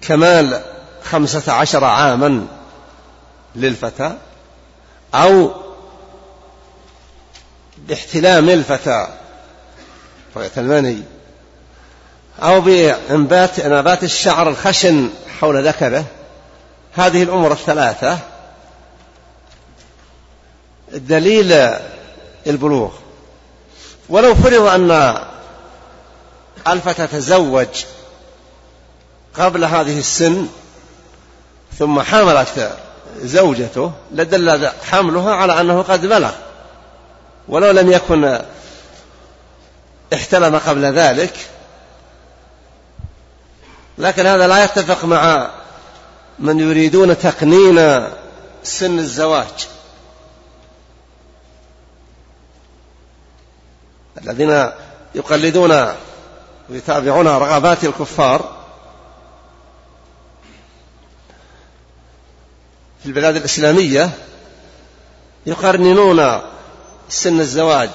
[0.00, 0.62] كمال
[1.04, 2.46] خمسة عشر عاما
[3.56, 4.16] للفتى
[5.14, 5.54] أو
[7.78, 9.08] باحتلام الفتى
[10.36, 11.02] رؤية المني
[12.42, 15.10] أو بإنبات نبات الشعر الخشن
[15.40, 16.04] حول ذكره.
[16.94, 18.18] هذه الأمور الثلاثة
[20.92, 21.52] دليل
[22.46, 22.92] البلوغ.
[24.08, 25.18] ولو فرض أن
[26.68, 27.84] الفتى تزوج
[29.38, 30.46] قبل هذه السن
[31.78, 32.76] ثم حملت
[33.22, 36.32] زوجته لدل حملها على أنه قد بلغ.
[37.48, 38.40] ولو لم يكن
[40.14, 41.32] احتلم قبل ذلك
[43.98, 45.50] لكن هذا لا يتفق مع
[46.38, 48.08] من يريدون تقنين
[48.62, 49.68] سن الزواج.
[54.22, 54.70] الذين
[55.14, 55.86] يقلدون
[56.70, 58.56] ويتابعون رغبات الكفار
[63.02, 64.10] في البلاد الإسلامية
[65.46, 66.40] يقرنون
[67.08, 67.90] سن الزواج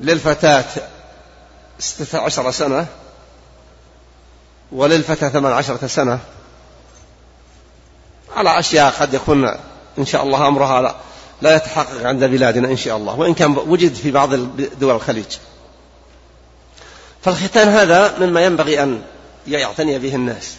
[0.00, 0.64] للفتاة
[1.78, 2.86] ستة عشر سنة
[4.72, 6.18] وللفتاة ثمان عشرة سنة
[8.36, 9.48] على أشياء قد يكون
[9.98, 10.94] إن شاء الله أمرها
[11.44, 14.34] لا يتحقق عند بلادنا إن شاء الله وإن كان وجد في بعض
[14.80, 15.36] دول الخليج.
[17.22, 19.02] فالختان هذا مما ينبغي أن
[19.46, 20.54] يعتني به الناس.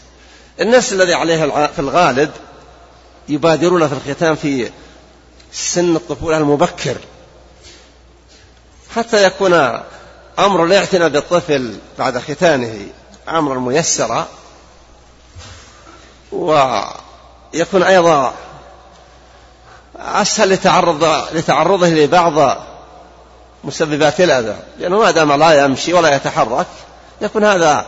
[0.62, 2.32] الناس الذي عليها في الغالب
[3.30, 4.70] يبادرون في الختان في
[5.52, 6.98] سن الطفولة المبكر.
[8.96, 9.54] حتى يكون
[10.40, 12.88] أمر الاعتناء بالطفل بعد ختانه
[13.30, 14.28] أمرا ميسرا
[16.32, 18.34] ويكون أيضا
[20.00, 22.58] أسهل لتعرض لتعرضه لبعض
[23.64, 24.56] مسببات الأذى.
[24.80, 26.68] لأنه ما دام لا يمشي ولا يتحرك
[27.22, 27.86] يكون هذا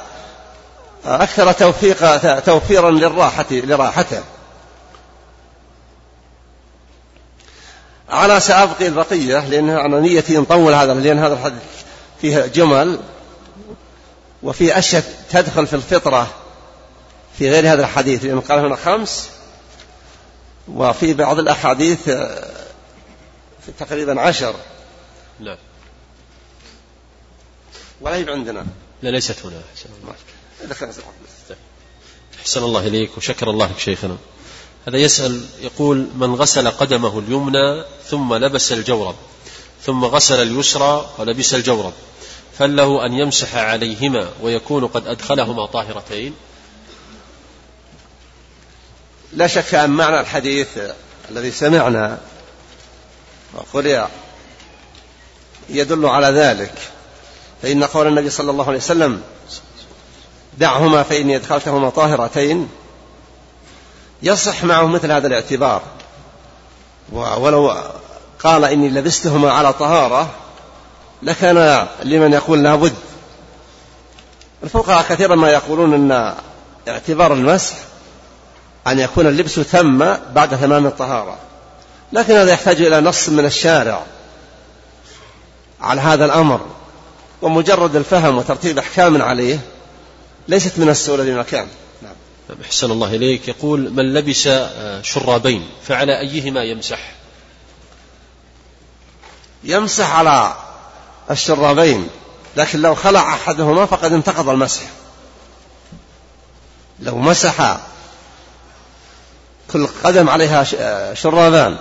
[1.06, 4.22] أكثر توفيق توفيرا للراحة لراحته.
[8.10, 11.62] على سأبقي البقية لأن أنا نيتي نطول هذا لأن هذا الحديث
[12.22, 13.00] فيه جمل
[14.44, 16.28] وفيه أشياء تدخل في الفطرة
[17.38, 19.30] في غير هذا الحديث لأنه قال هنا خمس
[20.74, 22.04] وفي بعض الأحاديث
[23.66, 24.56] في تقريبا عشر.
[25.40, 25.58] نعم
[28.02, 28.66] ولا هي عندنا.
[29.02, 29.62] لا ليست هنا.
[29.74, 30.16] أحسن الله
[32.40, 34.18] أحسن الله إليك وشكر الله لك شيخنا.
[34.88, 39.16] هذا يسأل يقول من غسل قدمه اليمنى ثم لبس الجورب
[39.84, 41.94] ثم غسل اليسرى ولبس الجورب
[42.58, 46.34] فل له أن يمسح عليهما ويكون قد أدخلهما طاهرتين؟
[49.34, 50.68] لا شك أن معنى الحديث
[51.32, 52.18] الذي سمعنا
[53.54, 54.04] وقرئ
[55.70, 56.74] يدل على ذلك.
[57.62, 59.22] فإن قول النبي صلى الله عليه وسلم
[60.58, 62.70] دعهما فإني أدخلتهما طاهرتين
[64.24, 65.82] يصح معه مثل هذا الاعتبار.
[67.12, 67.76] ولو
[68.40, 70.30] قال إني لبستهما على طهارة
[71.24, 72.96] لكان لمن يقول لابد.
[74.64, 76.36] الفقهاء كثيرا ما يقولون أن
[76.88, 77.76] اعتبار المسح
[78.88, 79.98] أن يكون اللبس تم
[80.34, 81.38] بعد تمام الطهارة.
[82.14, 84.04] لكن هذا يحتاج إلى نص من الشارع
[85.82, 86.66] على هذا الأمر.
[87.42, 89.60] ومجرد الفهم وترتيب أحكام عليه
[90.48, 91.68] ليست من السهولة بمكان
[92.02, 92.14] نعم.
[92.66, 93.48] أحسن الله إليك.
[93.48, 97.12] يقول من لبس آه، شرابين فعلى أيهما يمسح؟
[99.64, 100.56] يمسح على
[101.32, 102.08] الشرابين
[102.58, 104.82] لكن لو خلع أحدهما فقد انتقض المسح.
[107.00, 107.78] لو مسح
[109.74, 110.64] كل قدم عليها
[111.14, 111.78] شرابان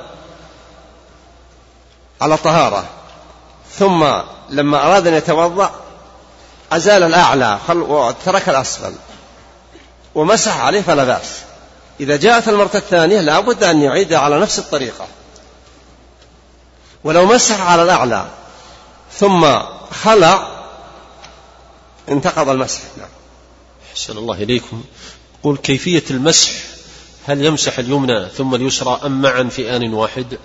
[2.20, 2.84] على طهارة.
[3.78, 4.06] ثم
[4.50, 5.70] لما أراد أن يتوضأ
[6.72, 8.92] أزال الأعلى وترك الأسفل
[10.14, 11.30] ومسح عليه فلا بأس.
[12.00, 15.06] إذا جاءت المرة الثانية لا بد أن يعيد على نفس الطريقة.
[17.04, 18.26] ولو مسح على الأعلى
[19.12, 19.58] ثم
[20.02, 20.48] خلع
[22.08, 22.80] انتقض المسح.
[22.98, 23.08] نعم.
[23.92, 24.84] أحسن الله إليكم.
[25.42, 26.50] قل كيفية المسح؟
[27.26, 30.38] هل يمسح اليمنى ثم اليسرى أم معا في آن واحد؟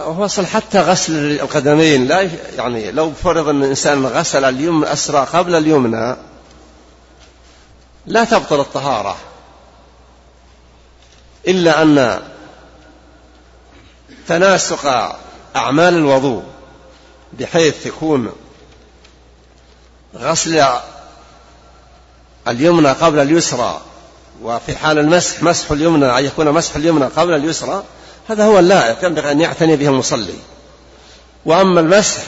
[0.00, 2.20] وصل حتى غسل القدمين لا
[2.56, 6.16] يعني لو فرض أن الإنسان غسل اليمنى أسرى قبل اليمنى
[8.06, 9.16] لا تبطل الطهارة
[11.48, 12.22] إلا أن
[14.28, 14.86] تناسق
[15.56, 16.42] أعمال الوضوء
[17.32, 18.32] بحيث يكون
[20.14, 20.64] غسل
[22.48, 23.80] اليمنى قبل اليسرى
[24.42, 27.84] وفي حال المسح مسح اليمنى أن يكون مسح اليمنى قبل اليسرى
[28.28, 30.34] هذا هو اللائق ينبغي أن يعتني به المصلي.
[31.46, 32.22] وأما المسح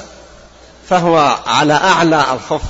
[0.88, 2.62] فهو على أعلى الخف.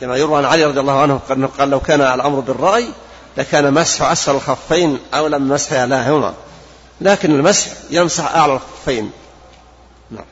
[0.00, 1.20] كما يروى عن علي رضي الله عنه
[1.58, 2.88] قال لو كان الأمر بالرأي
[3.36, 6.34] لكان مسح أسفل الخفين أولى من مسح أعلاهما
[7.00, 9.10] لكن المسح يمسح أعلى الخفين.
[10.10, 10.24] نعم.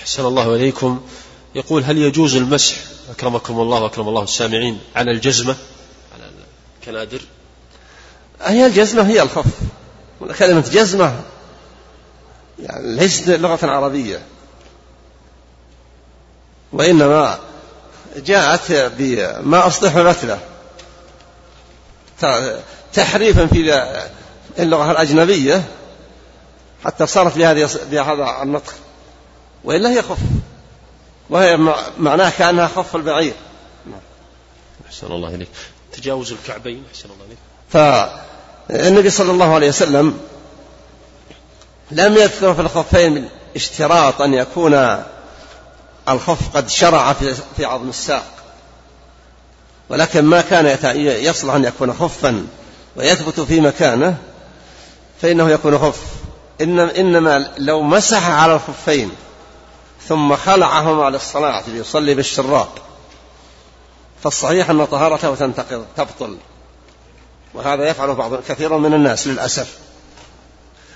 [0.00, 1.00] أحسن الله إليكم.
[1.54, 2.76] يقول هل يجوز المسح؟
[3.10, 4.80] أكرمكم الله وأكرم الله السامعين.
[4.96, 5.56] على الجزمة؟
[6.88, 7.20] الكنادر
[8.42, 9.44] هي الجزمة هي الخف.
[10.38, 11.20] كلمة جزمة
[12.58, 14.22] يعني ليست لغة عربية.
[16.72, 17.38] وإنما
[18.16, 20.38] جاءت بما أصلح مثله
[22.92, 23.90] تحريفا في
[24.58, 25.62] اللغة الأجنبية
[26.84, 28.74] حتى صارت بهذه بهذا النطق.
[29.64, 30.18] وإلا هي خف.
[31.30, 31.56] وهي
[31.98, 33.34] معناها كأنها خف البعير.
[34.86, 35.48] أحسن الله إليك.
[35.92, 37.38] تجاوز الكعبين أحسن الله إليك
[37.70, 40.18] فالنبي صلى الله عليه وسلم
[41.90, 45.02] لم يذكر في الخفين اشتراط أن يكون
[46.08, 47.12] الخف قد شرع
[47.56, 48.24] في عظم الساق.
[49.88, 52.46] ولكن ما كان يصلح أن يكون خفا
[52.96, 54.16] ويثبت في مكانه
[55.22, 56.00] فإنه يكون خف.
[56.60, 59.10] إنما لو مسح على الخفين
[60.08, 62.68] ثم خلعهما للصلاة ليصلي بالشراب
[64.22, 66.36] فالصحيح أن طهارته تنتقض تبطل.
[67.54, 69.78] وهذا يفعله بعض كثير من الناس للأسف.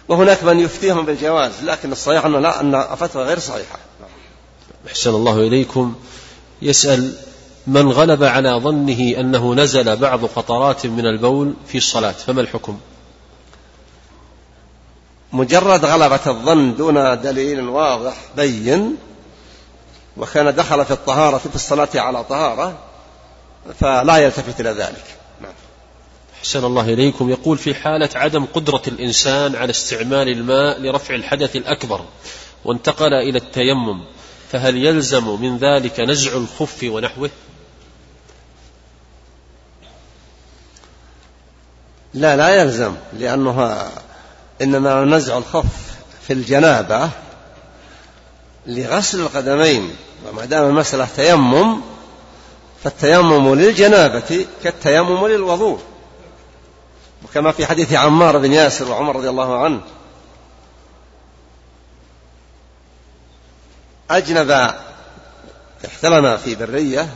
[0.08, 3.78] وهناك من يفتيهم بالجواز لكن الصحيح أن لا أن فتوى غير صحيحة.
[4.86, 5.94] أحسن الله إليكم.
[6.62, 7.12] يسأل
[7.66, 12.78] من غلب على ظنه أنه نزل بعض قطرات من البول في الصلاة فما الحكم؟
[15.32, 18.96] مجرد غلبة الظن دون دليل واضح بين
[20.16, 22.78] وكان دخل في الطهارة في الصلاة على طهارة
[23.80, 25.04] فلا يلتفت إلى ذلك.
[25.40, 25.52] نعم.
[26.38, 27.30] أحسن الله إليكم.
[27.30, 32.04] يقول في حالة عدم قدرة الإنسان على استعمال الماء لرفع الحدث الأكبر
[32.64, 34.04] وانتقل إلى التيمم
[34.52, 37.30] فهل يلزم من ذلك نزع الخف ونحوه؟
[42.14, 43.88] لا لا يلزم لأنه
[44.62, 45.96] إنما نزع الخف
[46.26, 47.10] في الجنابة
[48.66, 49.96] لغسل القدمين
[50.28, 51.80] وما دام المسألة تيمم
[52.84, 55.80] فالتيمم للجنابة كالتيمم للوضوء.
[57.24, 59.80] وكما في حديث عمار بن ياسر وعمر رضي الله عنه.
[64.10, 64.50] أجنب
[65.86, 67.08] احتلم في برية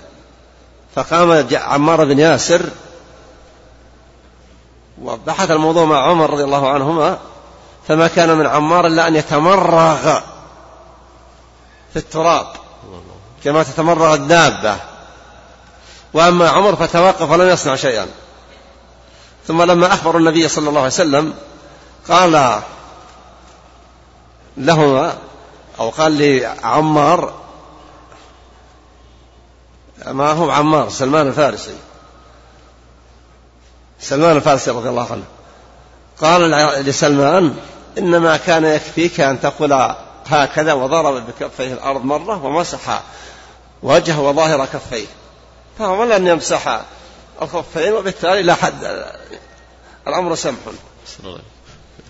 [0.95, 2.63] فقام عمار بن ياسر
[5.03, 7.19] وبحث الموضوع مع عمر رضي الله عنهما
[7.89, 10.21] فما كان من عمار إلا أن يتمرغ
[11.93, 12.47] في التراب
[13.45, 14.77] كما تتمرغ الدابة.
[16.15, 18.07] وأما عمر فتوقف ولم يصنع شيئا.
[19.47, 21.35] ثم لما أخبروا النبي صلى الله عليه وسلم
[22.09, 22.61] قال
[24.57, 25.17] لهما
[25.79, 27.35] أو قال لعمار
[30.07, 31.77] ما هو عمار سلمان الفارسي.
[34.01, 35.25] سلمان الفارسي رضي الله عنه.
[36.21, 36.51] قال
[36.87, 37.57] لسلمان
[37.99, 39.95] إنما كان يكفيك أن تقول
[40.27, 43.03] هكذا وضرب بكفيه الأرض مرة ومسح
[43.83, 45.07] وجهه وظاهر كفيه.
[45.79, 46.85] فهو لن يمسح
[47.43, 49.07] الخفين وبالتالي لا حد
[50.09, 50.59] الأمر سمح.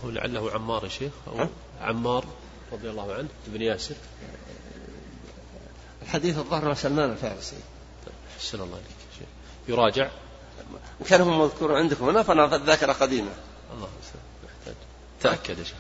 [0.05, 1.47] هو لعله عمار يا شيخ أو
[1.81, 2.25] عمار
[2.73, 3.95] رضي الله عنه ابن ياسر.
[6.03, 7.57] الحديث الظهر سلمان الفارسي.
[8.37, 8.87] أحسن الله عليك
[9.19, 9.29] شيخ.
[9.69, 10.09] يراجع؟
[11.09, 13.31] كان هم مذكور عندكم هنا فأنا الذاكرة قديمة.
[13.75, 13.89] الله
[14.45, 14.75] محتاج
[15.21, 15.77] تأكد يا شيخ.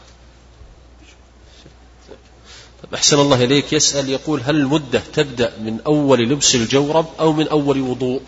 [2.82, 3.72] طيب أحسن الله إليك.
[3.72, 8.22] يسأل يقول هل المدة تبدأ من أول لبس الجورب أو من أول وضوء؟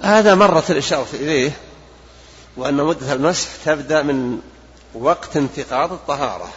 [0.00, 1.52] هذا مرت الإشارة إليه
[2.56, 4.40] وأن مدة المسح تبدأ من
[4.94, 6.48] وقت انتقاض الطهارة.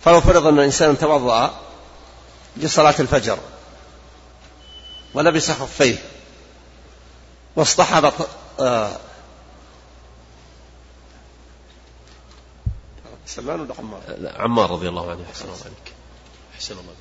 [0.00, 1.60] فلو فرض أن الإنسان توضأ
[2.56, 3.38] لصلاة الفجر
[5.14, 5.96] ولبس خفيه
[7.56, 8.12] واصطحب
[13.28, 15.92] سلمان ولا عمار؟ لا عمار رضي الله عنه أحسن الله عليك
[16.54, 16.94] أحسن الله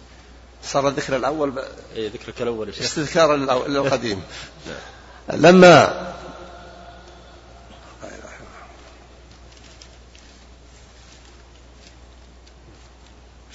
[0.63, 1.63] صار الذكر الأول ب...
[1.95, 4.23] إيه ذكرك الأول يا شيخ استذكارا للقديم
[4.67, 5.41] نعم.
[5.41, 6.13] لما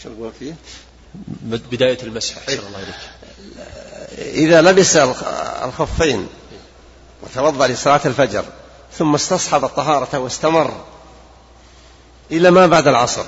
[0.02, 0.54] شو نقول فيه؟
[1.42, 2.94] بداية المسح أحسن الله عليك
[4.18, 4.96] إذا لبس
[5.64, 6.28] الخفين
[7.22, 8.44] وتوضأ لصلاة الفجر
[8.92, 10.84] ثم استصحب الطهارة واستمر
[12.30, 13.24] إلى ما بعد العصر.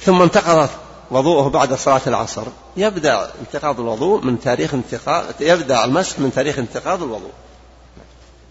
[0.00, 0.70] ثم انتقض
[1.10, 2.46] وضوءه بعد صلاة العصر.
[2.76, 7.32] يبدأ انتقاض الوضوء من تاريخ انتقاض يبدأ المسح من تاريخ انتقاض الوضوء.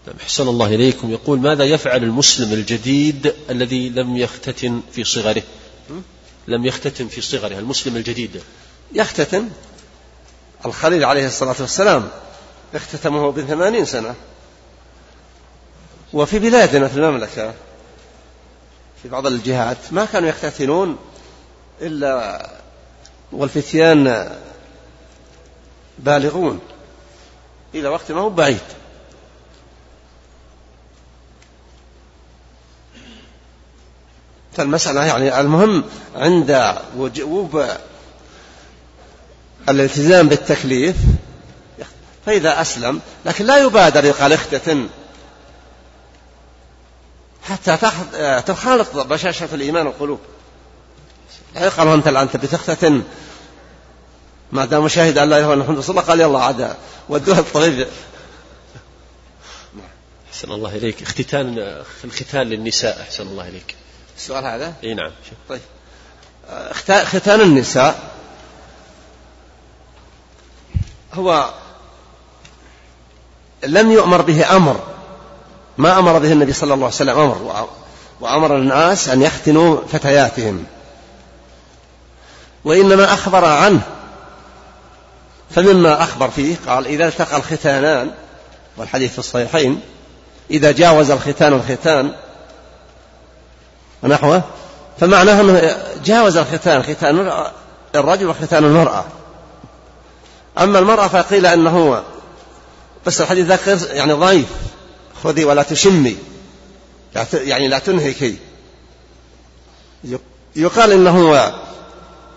[0.06, 1.10] نعم أحسن الله إليكم.
[1.10, 5.42] يقول ماذا يفعل المسلم الجديد الذي لم يختتن في صغره؟
[6.48, 8.42] لم يختتن في صغره المسلم الجديد.
[8.92, 9.48] يختتن.
[10.66, 12.08] الخليل عليه الصلاة والسلام
[12.74, 14.14] اختتمه بثمانين سنة.
[16.12, 17.54] وفي بلادنا في المملكة.
[19.04, 20.96] في بعض الجهات ما كانوا يختتنون
[21.80, 22.46] إلا
[23.32, 24.32] والفتيان
[25.98, 26.60] بالغون.
[27.74, 28.58] إلى وقت ما هو بعيد.
[34.52, 35.84] فالمسألة يعني المهم
[36.16, 37.64] عند وجوب
[39.68, 40.96] الالتزام بالتكليف
[42.26, 44.88] فإذا أسلم لكن لا يبادر يقال اختتن.
[47.44, 47.76] حتى
[48.46, 50.20] تخالط بشاشة الإيمان والقلوب.
[51.54, 53.02] لا يقال أنت أنت بتختتن
[54.52, 56.76] ما دام شاهد أن لا إله إلا محمد رسول الله قال يلا عاد.
[57.08, 57.88] ودوها الطبيب.
[60.32, 61.02] أحسن الله إليك.
[61.02, 61.58] اختتان
[62.04, 63.74] الختان للنساء أحسن الله إليك.
[64.16, 65.12] السؤال هذا؟ إي نعم.
[65.48, 65.60] طيب.
[67.04, 68.10] ختان النساء
[71.14, 71.54] هو
[73.64, 74.93] لم يؤمر به أمر.
[75.78, 77.68] ما أمر به النبي صلى الله عليه وسلم أمر
[78.20, 80.64] وأمر الناس أن يختنوا فتياتهم.
[82.64, 83.80] وإنما أخبر عنه
[85.50, 88.10] فمما أخبر فيه قال إذا التقى الختانان
[88.76, 89.80] والحديث في الصحيحين
[90.50, 92.12] إذا جاوز الختان الختان
[94.02, 94.42] ونحوه
[95.00, 97.32] فمعناه أنه جاوز الختان ختان
[97.94, 99.04] الرجل وختان المرأة.
[100.58, 102.02] أما المرأة فقيل أنه
[103.06, 104.48] بس الحديث ذاك يعني ضعيف.
[105.24, 106.16] خذي ولا تشمي.
[107.34, 108.36] يعني لا تنهكي
[110.56, 111.52] يقال إنه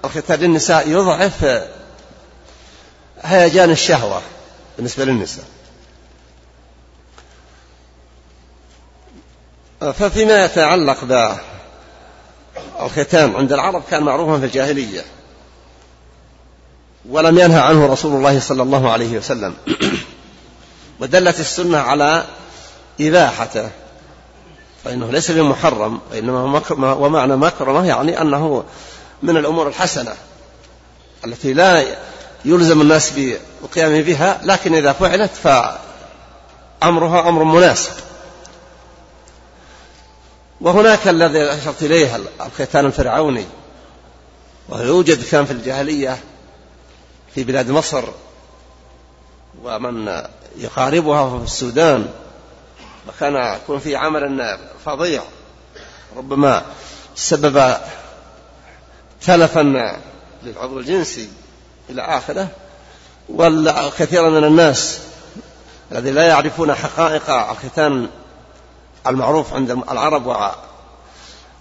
[0.06, 1.64] الختان للنساء يضعف
[3.22, 4.22] هيجان الشهوة
[4.78, 5.46] بالنسبة للنساء.
[9.80, 11.04] ففيما يتعلق
[12.80, 15.02] بالختان عند العرب كان معروفا في الجاهلية.
[17.10, 19.56] ولم ينهى عنه رسول الله صلى الله عليه وسلم.
[21.00, 22.26] ودلت السنة على
[23.02, 23.70] إباحته
[24.84, 26.62] فإنه ليس بمحرم وإنما
[26.94, 28.64] ومعنى مكرمة يعني أنه
[29.24, 30.14] من الأمور الحسنة
[31.26, 31.86] التي لا
[32.46, 37.92] يلزم الناس بالقيام بها لكن إذا فعلت فأمرها أمر مناسب.
[40.62, 43.46] وهناك الذي أشرت إليه الختان الفرعوني
[44.70, 46.18] ويوجد كان في الجاهلية
[47.36, 48.04] في بلاد مصر
[49.64, 50.24] ومن
[50.58, 52.10] يقاربها في السودان.
[53.08, 55.24] وكان يكون في عمل فظيع
[56.18, 56.62] ربما
[57.16, 57.76] سبب
[59.22, 59.94] تلفا
[60.44, 61.30] للعضو الجنسي
[61.90, 62.48] إلى آخره
[63.30, 65.00] والكثير من الناس
[65.92, 68.10] الذي لا يعرفون حقائق الختان
[69.08, 70.52] المعروف عند العرب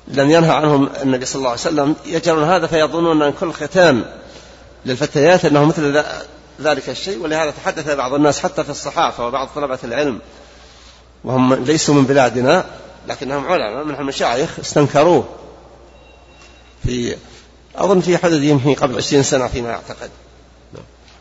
[0.08, 4.04] لم ينهى عنهم النبي صلى الله عليه وسلم يجعلون هذا فيظنون أن كل ختان
[4.86, 6.04] للفتيات أنه مثل
[6.60, 10.20] ذلك الشيء ولهذا تحدث بعض الناس حتى في الصحافة وبعض طلبة العلم
[11.26, 12.64] وهم ليسوا من بلادنا
[13.08, 15.28] لكنهم علماء من المشايخ استنكروه.
[16.82, 17.16] في
[17.76, 20.10] أظن في حدود يمكن قبل عشرين سنة فيما أعتقد.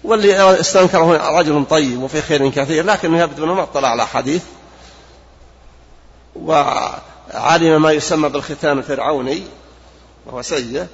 [0.03, 4.43] واللي استنكره رجل طيب وفي خير كثير لكنه يبدو أنه ما اطلع على حديث.
[6.35, 9.43] وعلم ما يسمى بالختان الفرعوني
[10.25, 10.87] وهو سيء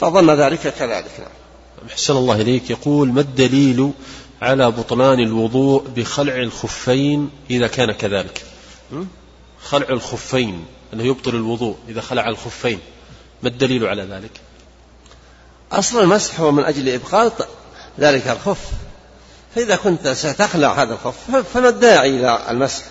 [0.00, 1.10] فظن ذلك كذلك.
[1.18, 1.88] نعم.
[1.90, 2.70] أحسن الله إليك.
[2.70, 3.92] يقول ما الدليل
[4.42, 8.42] على بطلان الوضوء بخلع الخفين إذا كان كذلك.
[9.62, 12.80] خلع الخفين أنه يبطل الوضوء إذا خلع الخفين.
[13.42, 14.30] ما الدليل على ذلك؟
[15.72, 17.48] أصل المسح هو من أجل إبقاء
[18.00, 18.70] ذلك الخف.
[19.54, 22.84] فإذا كنت ستخلع هذا الخف فما الداعي إلى المسح؟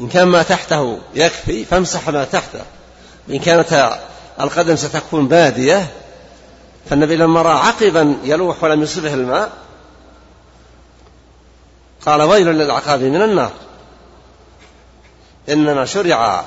[0.00, 2.62] إن كان ما تحته يكفي فامسح ما تحته.
[3.30, 3.98] إن كانت
[4.40, 6.01] القدم ستكون بادية
[6.90, 9.52] فالنبي لما رأى عقبا يلوح ولم يصبه الماء
[12.06, 13.52] قال ويل للعقاب من النار.
[15.48, 16.44] إنما شرع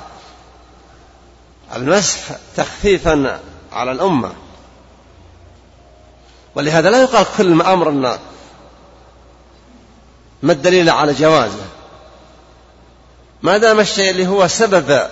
[1.76, 2.18] المسح
[2.56, 3.40] تخفيفا
[3.72, 4.32] على الأمة.
[6.54, 7.90] ولهذا لا يقال كل أمر
[10.42, 11.64] ما الدليل على جوازه.
[13.42, 15.08] ما دام الشيء اللي هو سبب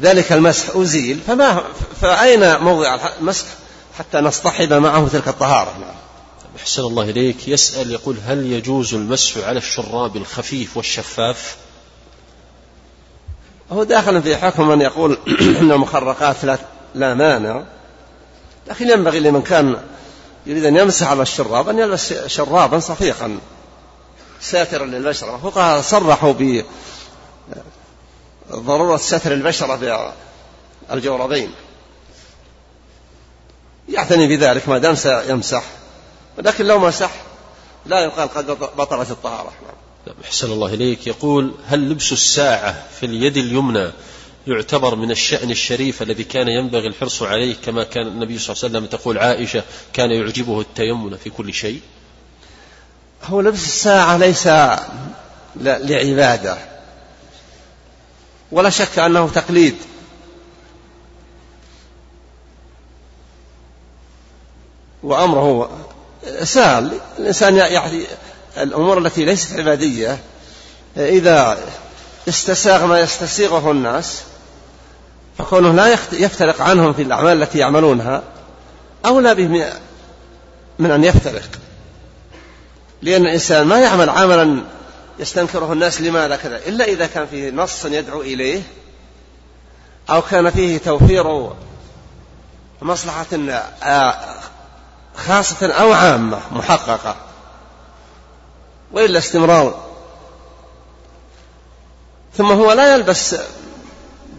[0.00, 1.62] ذلك المسح أزيل فما
[2.00, 3.46] فأين موضع المسح؟
[3.98, 5.78] حتى نصطحب معه تلك الطهارة.
[5.78, 5.94] نعم.
[6.60, 7.48] أحسن الله إليك.
[7.48, 11.56] يسأل يقول هل يجوز المسح على الشراب الخفيف والشفاف؟
[13.72, 15.18] هو داخل في حكم من يقول
[15.60, 16.58] أن المخرقات لا,
[16.94, 17.62] لا مانع.
[18.68, 19.76] لكن ينبغي لمن كان
[20.46, 23.38] يريد أن يمسح على الشراب أن يلبس شرابا صفيقا
[24.40, 25.36] ساترا للبشرة.
[25.36, 26.34] فقهاء صرحوا
[28.50, 30.14] بضرورة ستر البشرة
[30.90, 31.50] بالجوربين
[33.88, 35.64] يعتني بذلك ما دام سيمسح.
[36.38, 37.10] ولكن لو مسح
[37.86, 39.52] لا يقال قد بطلت الطهارة.
[40.06, 40.16] نعم.
[40.24, 41.06] أحسن الله إليك.
[41.06, 43.90] يقول هل لبس الساعة في اليد اليمنى
[44.46, 48.78] يعتبر من الشأن الشريف الذي كان ينبغي الحرص عليه كما كان النبي صلى الله عليه
[48.78, 49.62] وسلم تقول عائشة
[49.92, 51.80] كان يعجبه التيمن في كل شيء؟
[53.24, 54.46] هو لبس الساعة ليس
[55.56, 56.58] لعبادة.
[58.52, 59.76] ولا شك أنه تقليد.
[65.02, 65.70] وأمره
[66.42, 66.92] سهل.
[67.18, 68.04] الإنسان يعني
[68.58, 70.18] الأمور التي ليست عبادية
[70.96, 71.58] إذا
[72.28, 74.22] استساغ ما يستسيغه الناس
[75.38, 78.22] فكونه لا يفترق عنهم في الأعمال التي يعملونها
[79.06, 79.72] أولى به
[80.78, 81.48] من أن يفترق.
[83.02, 84.62] لأن الإنسان ما يعمل عملا
[85.18, 88.62] يستنكره الناس لماذا كذا؟ إلا إذا كان فيه نص يدعو إليه
[90.10, 91.50] أو كان فيه توفير
[92.82, 93.26] مصلحة
[95.16, 97.16] خاصة أو عامة محققة.
[98.92, 99.92] وإلا استمرار.
[102.36, 103.36] ثم هو لا يلبس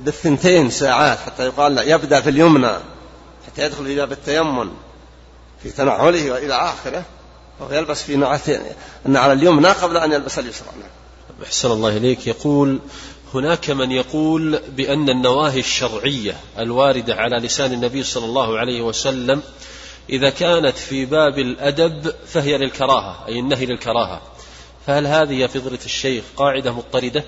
[0.04, 2.72] بالثنتين ساعات حتى يقال لا يبدأ في اليمنى
[3.48, 4.18] حتى يدخل في باب
[5.64, 7.04] في تنعله وإلى آخره.
[7.60, 8.16] وهو يلبس في
[9.06, 10.68] النعل اليمنى قبل أن يلبس اليسرى.
[11.44, 12.28] أحسن الله إليك.
[12.28, 12.80] يقول
[13.34, 19.42] هناك من يقول بأن النواهي الشرعية الواردة على لسان النبي صلى الله عليه وسلم
[20.10, 24.22] إذا كانت في باب الأدب فهي للكراهة أي النهي للكراهة.
[24.88, 27.24] فهل هذه يا فضلة الشيخ قاعدة مضطردة؟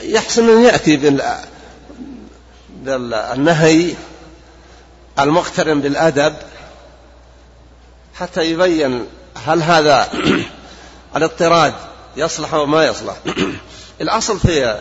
[0.00, 0.96] يحسن أن يأتي
[2.82, 3.94] بالنهي
[5.18, 6.34] المقترن بالأدب
[8.14, 9.06] حتى يبين
[9.46, 10.08] هل هذا
[11.16, 11.74] الاضطراد
[12.16, 13.16] يصلح أو ما يصلح.
[14.00, 14.80] الأصل في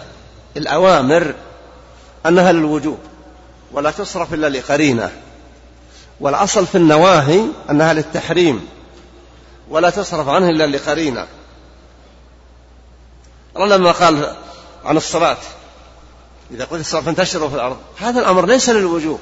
[0.57, 1.33] الأوامر
[2.25, 2.99] أنها للوجوب
[3.71, 5.11] ولا تصرف إلا لقرينة.
[6.19, 8.67] والأصل في النواهي أنها للتحريم
[9.69, 11.27] ولا تصرف عنه إلا لقرينة.
[13.57, 14.35] لما قال
[14.85, 15.37] عن الصلاة
[16.51, 17.77] إذا قلت الصلاة فانتشروا في الأرض.
[17.97, 19.19] هذا الأمر ليس للوجوب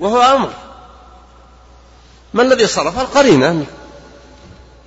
[0.00, 0.52] وهو أمر.
[2.34, 3.66] ما الذي صرف؟ القرينة.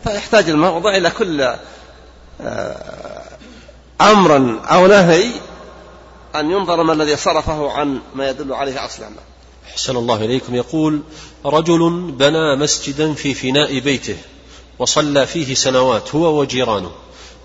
[0.04, 1.56] فيحتاج الموضع إلى كل
[2.41, 3.24] آه،
[4.01, 5.32] أمر أو نهي
[6.36, 9.10] أن ينظر ما الذي صرفه عن ما يدل عليه أصلا.
[9.74, 10.55] أحسن الله إليكم.
[10.55, 11.01] يقول
[11.45, 14.17] رجل بنى مسجدا في فناء بيته
[14.80, 16.91] وصلى فيه سنوات هو وجيرانه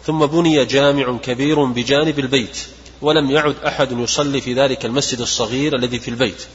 [0.06, 2.58] ثم بني جامع كبير بجانب البيت
[3.02, 6.46] ولم يعد أحد يصلي في ذلك المسجد الصغير الذي في البيت.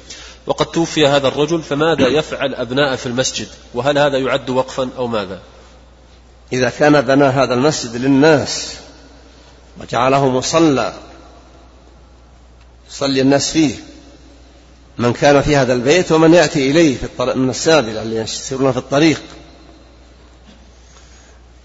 [0.47, 5.41] وقد توفي هذا الرجل فماذا يفعل أبناء في المسجد؟ وهل هذا يعد وقفا أو ماذا؟
[6.53, 8.75] إذا كان بنى هذا المسجد للناس
[9.81, 10.93] وجعله مصلى
[12.89, 13.75] يصلي الناس فيه
[14.97, 18.77] من كان في هذا البيت ومن يأتي إليه في الطريق من السابل اللي يسيرون في
[18.77, 19.21] الطريق.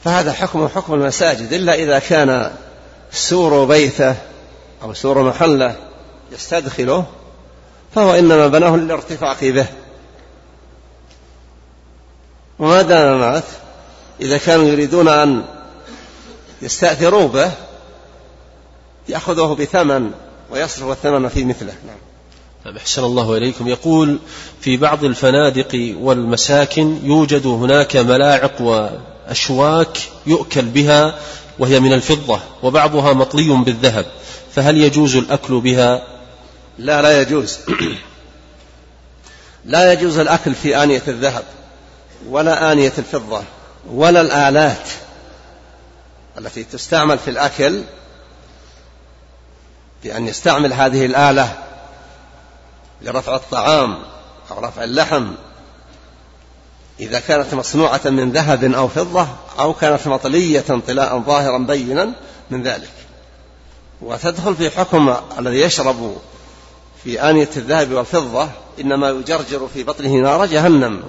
[0.05, 2.53] فهذا حكم حكم المساجد إلا إذا كان
[3.13, 4.15] سور بيته
[4.83, 5.77] أو سور محله
[6.33, 7.05] يستدخله
[7.95, 9.67] فهو إنما بناه للارتفاق به.
[12.59, 13.45] وما دام مات
[14.21, 15.45] إذا كانوا يريدون أن
[16.63, 17.51] يستأثروا به
[19.09, 20.13] يأخذه بثمن
[20.51, 21.75] ويصرف الثمن في مثله.
[21.87, 22.08] نعم.
[22.77, 23.69] أحسن الله إليكم.
[23.69, 24.19] يقول
[24.61, 31.19] في بعض الفنادق والمساكن يوجد هناك ملاعق وأشواك يؤكل بها
[31.59, 34.07] وهي من الفضة وبعضها مطلي بالذهب
[34.55, 36.03] فهل يجوز الأكل بها؟
[36.79, 37.59] لا لا يجوز.
[39.65, 41.45] لا يجوز الأكل في آنية الذهب
[42.29, 43.43] ولا آنية الفضة
[43.91, 44.89] ولا الآلات
[46.39, 47.83] التي تستعمل في الأكل
[50.05, 51.68] بأن يستعمل هذه الآلة
[53.03, 53.99] لرفع الطعام
[54.51, 55.33] أو رفع اللحم.
[57.01, 59.27] إذا كانت مصنوعة من ذهب أو فضة
[59.59, 62.13] أو كانت مطلية طلاء ظاهرا بينا
[62.51, 62.91] من ذلك.
[64.03, 66.17] وتدخل في حكم الذي يشرب
[67.05, 68.49] في آنية الذهب والفضة
[68.81, 71.03] إنما يجرجر في بطنه نار جهنم.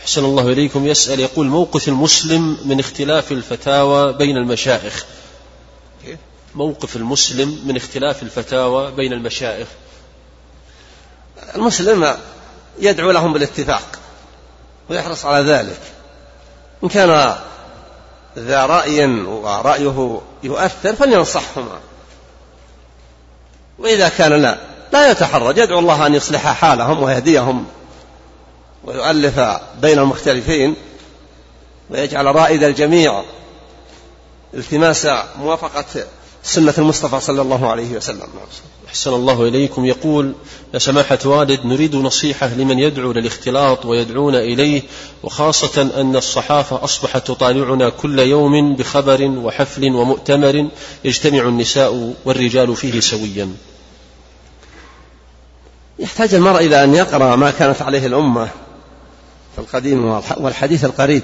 [0.00, 0.86] أحسن الله إليكم.
[0.86, 5.04] يسأل يقول موقف المسلم من اختلاف الفتاوى بين المشائخ
[6.54, 9.68] موقف المسلم من اختلاف الفتاوى بين المشائخ
[11.54, 12.16] المسلم
[12.78, 13.98] يدعو لهم بالاتفاق
[14.90, 15.80] ويحرص على ذلك.
[16.84, 17.36] إن كان
[18.38, 21.78] ذا رأي ورأيه يؤثر فلينصحهما.
[23.78, 24.58] وإذا كان لا
[24.92, 25.58] لا يتحرج.
[25.58, 27.66] يدعو الله أن يصلح حالهم ويهديهم
[28.84, 29.40] ويؤلف
[29.80, 30.76] بين المختلفين
[31.90, 33.22] ويجعل رائد الجميع
[34.54, 36.04] التماس موافقة
[36.42, 38.28] سنة المصطفى صلى الله عليه وسلم.
[38.90, 39.84] أحسن الله إليكم.
[39.84, 40.34] يقول
[40.74, 44.82] يا سماحة والد نريد نصيحة لمن يدعو للاختلاط ويدعون إليه
[45.22, 50.68] وخاصة أن الصحافة أصبحت تطالعنا كل يوم بخبر وحفل ومؤتمر
[51.04, 53.54] يجتمع النساء والرجال فيه سويا.
[55.98, 58.48] يحتاج المرء إلى أن يقرأ ما كانت عليه الأمة
[59.54, 61.22] في القديم والحديث القريب.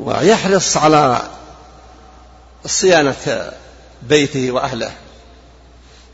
[0.00, 1.22] ويحرص على
[2.66, 3.52] صيانة
[4.02, 4.92] بيته وأهله.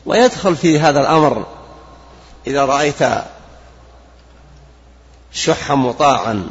[0.07, 1.47] ويدخل في هذا الأمر
[2.47, 3.03] إذا رأيت
[5.33, 6.47] شحا مطاعا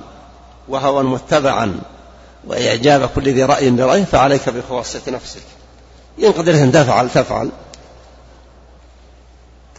[0.68, 1.80] وهوى متبعا
[2.48, 5.44] وإعجاب كل ذي رأي برأيه فعليك بخواصة نفسك.
[6.20, 7.52] إن قدرت أن تفعل تفعل.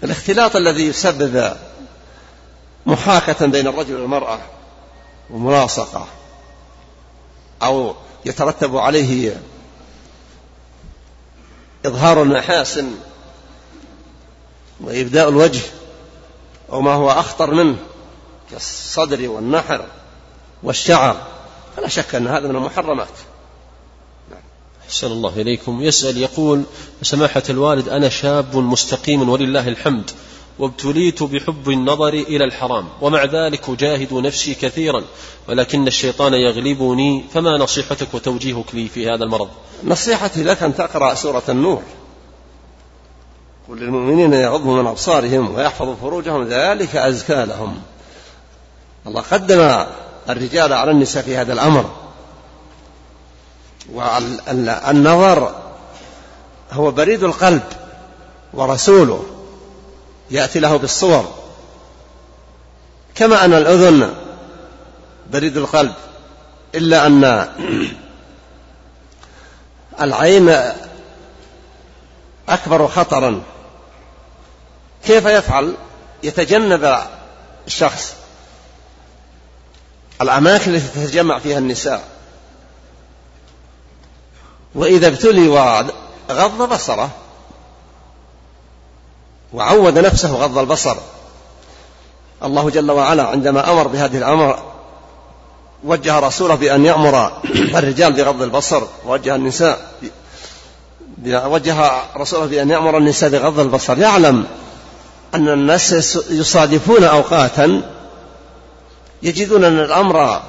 [0.05, 1.57] الاختلاط الذي يسبب
[2.87, 4.39] محاكة بين الرجل والمرأة
[5.31, 6.07] وملاصقة
[7.63, 9.37] أو يترتب عليه
[11.87, 12.91] إظهار المحاسن
[14.81, 15.61] وإبداء الوجه
[16.73, 17.77] أو ما هو أخطر منه
[18.51, 19.87] كالصدر والنحر
[20.63, 21.27] والشعر
[21.77, 23.09] فلا شك أن هذا من المحرمات.
[24.89, 25.83] أحسن الله إليكم.
[25.83, 26.63] يسأل يقول
[27.03, 30.11] سماحة الوالد أنا شاب مستقيم ولله الحمد.
[30.59, 35.05] وابتليت بحب النظر إلى الحرام ومع ذلك أجاهد نفسي كثيرا
[35.49, 39.49] ولكن الشيطان يغلبني فما نصيحتك وتوجيهك لي في هذا المرض؟
[39.85, 41.83] نصيحتي لك أن تقرأ سورة النور.
[43.69, 47.81] قل للمؤمنين يغضوا من أبصارهم ويحفظوا فروجهم ذلك أزكى لهم.
[49.07, 49.85] الله قدم
[50.29, 51.91] الرجال على النساء في هذا الأمر.
[53.93, 55.55] والنظر
[56.73, 57.63] هو بريد القلب
[58.55, 59.38] ورسوله.
[60.31, 61.35] يأتي له بالصور.
[63.15, 64.15] كما أن الأذن
[65.31, 65.95] بريد القلب
[66.75, 67.49] إلا أن
[70.01, 70.57] العين
[72.49, 73.43] أكبر خطرا.
[75.07, 75.75] كيف يفعل؟
[76.23, 76.99] يتجنب
[77.67, 78.15] الشخص
[80.21, 82.05] الأماكن التي تتجمع فيها النساء.
[84.75, 87.11] وإذا ابتلي وغض بصره
[89.53, 90.97] وعود نفسه غض البصر.
[92.45, 94.59] الله جل وعلا عندما أمر بهذه الأمر
[95.85, 97.33] وجه رسوله بأن يأمر
[97.75, 99.93] الرجال بغض البصر ووجه النساء
[101.27, 103.99] وجه رسوله بأن يأمر النساء بغض البصر.
[103.99, 104.47] يعلم
[105.35, 105.93] أن الناس
[106.31, 107.83] يصادفون أوقاتا
[109.23, 110.43] يجدون أن الأمر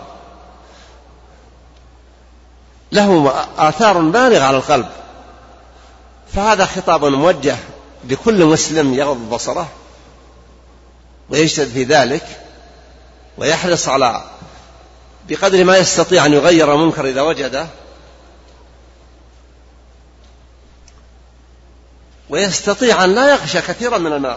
[2.91, 4.85] له آثار بالغة على القلب.
[6.33, 7.55] فهذا خطاب موجه
[8.03, 9.69] لكل مسلم يغض بصره
[11.29, 12.41] ويجتهد في ذلك
[13.37, 14.23] ويحرص على
[15.29, 17.67] بقدر ما يستطيع أن يغير المنكر إذا وجده
[22.29, 24.35] ويستطيع أن لا يخشى كثيرا من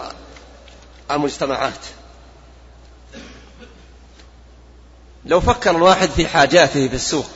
[1.11, 1.79] المجتمعات.
[5.25, 7.29] لو فكر الواحد في حاجاته في السوق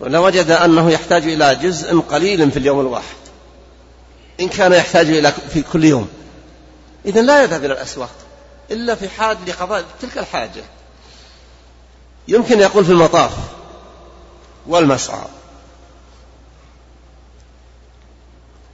[0.00, 3.19] لوجد أنه يحتاج إلى جزء قليل في اليوم الواحد.
[4.40, 6.08] إن كان يحتاج إلى في كل يوم.
[7.06, 8.10] إذا لا يذهب إلى الأسواق
[8.70, 10.62] إلا في حال لقضاء تلك الحاجة.
[12.28, 13.32] يمكن يقول في المطاف
[14.66, 15.24] والمسعى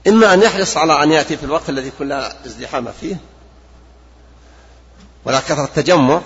[0.09, 3.17] إما أن يحرص على أن يأتي في الوقت الذي لا ازدحام فيه
[5.25, 6.21] ولا كثرة تجمع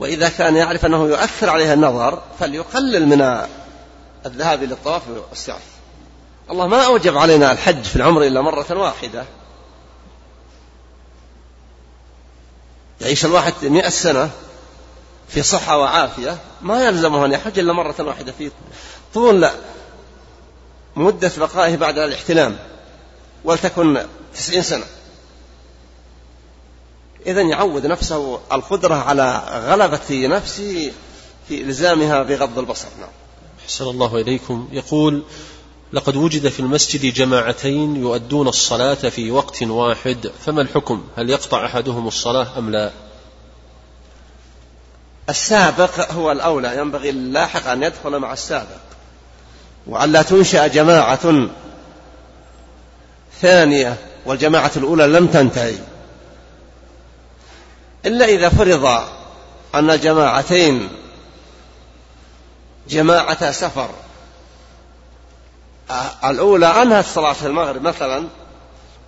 [0.00, 3.46] وإذا كان يعرف أنه يؤثر عليه النظر فليقلل من
[4.26, 5.58] الذهاب للطواف والسعي
[6.50, 9.24] الله ما أوجب علينا الحج في العمر إلا مرة واحدة.
[13.00, 14.30] يعيش الواحد مئة سنة
[15.28, 18.50] في صحة وعافية ما يلزمه أن يحج إلا مرة واحدة في
[19.14, 19.48] طول
[20.96, 22.58] مدة بقائه بعد الاحتلام
[23.44, 24.84] ولتكن تسعين سنة.
[27.26, 30.92] إذا يعود نفسه القدرة على غلبة نفسه
[31.48, 32.88] في إلزامها بغض البصر.
[33.00, 33.10] نعم.
[33.64, 34.68] أحسن الله إليكم.
[34.72, 35.22] يقول
[35.92, 42.08] لقد وجد في المسجد جماعتين يؤدون الصلاة في وقت واحد فما الحكم؟ هل يقطع أحدهم
[42.08, 42.90] الصلاة أم لا؟
[45.28, 48.80] السابق هو الأولى ينبغي اللاحق أن يدخل مع السابق.
[49.86, 51.48] وأن لا تنشأ جماعة
[53.40, 53.96] ثانية
[54.26, 55.78] والجماعة الأولى لم تنتهي.
[58.06, 58.84] إلا إذا فرض
[59.74, 60.88] أن الجماعتين
[62.88, 63.90] جماعة سفر.
[66.24, 68.28] الأولى أنهت صلاة المغرب مثلا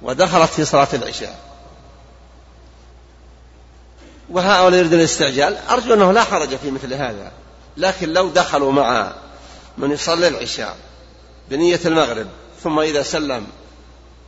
[0.02, 1.39] ودخلت في صلاة العشاء.
[4.31, 5.57] وهؤلاء يريدون الاستعجال.
[5.70, 7.32] أرجو أنه لا حرج في مثل هذا.
[7.77, 9.12] لكن لو دخلوا مع
[9.78, 10.77] من يصلي العشاء
[11.51, 12.27] بنية المغرب
[12.62, 13.47] ثم إذا سلم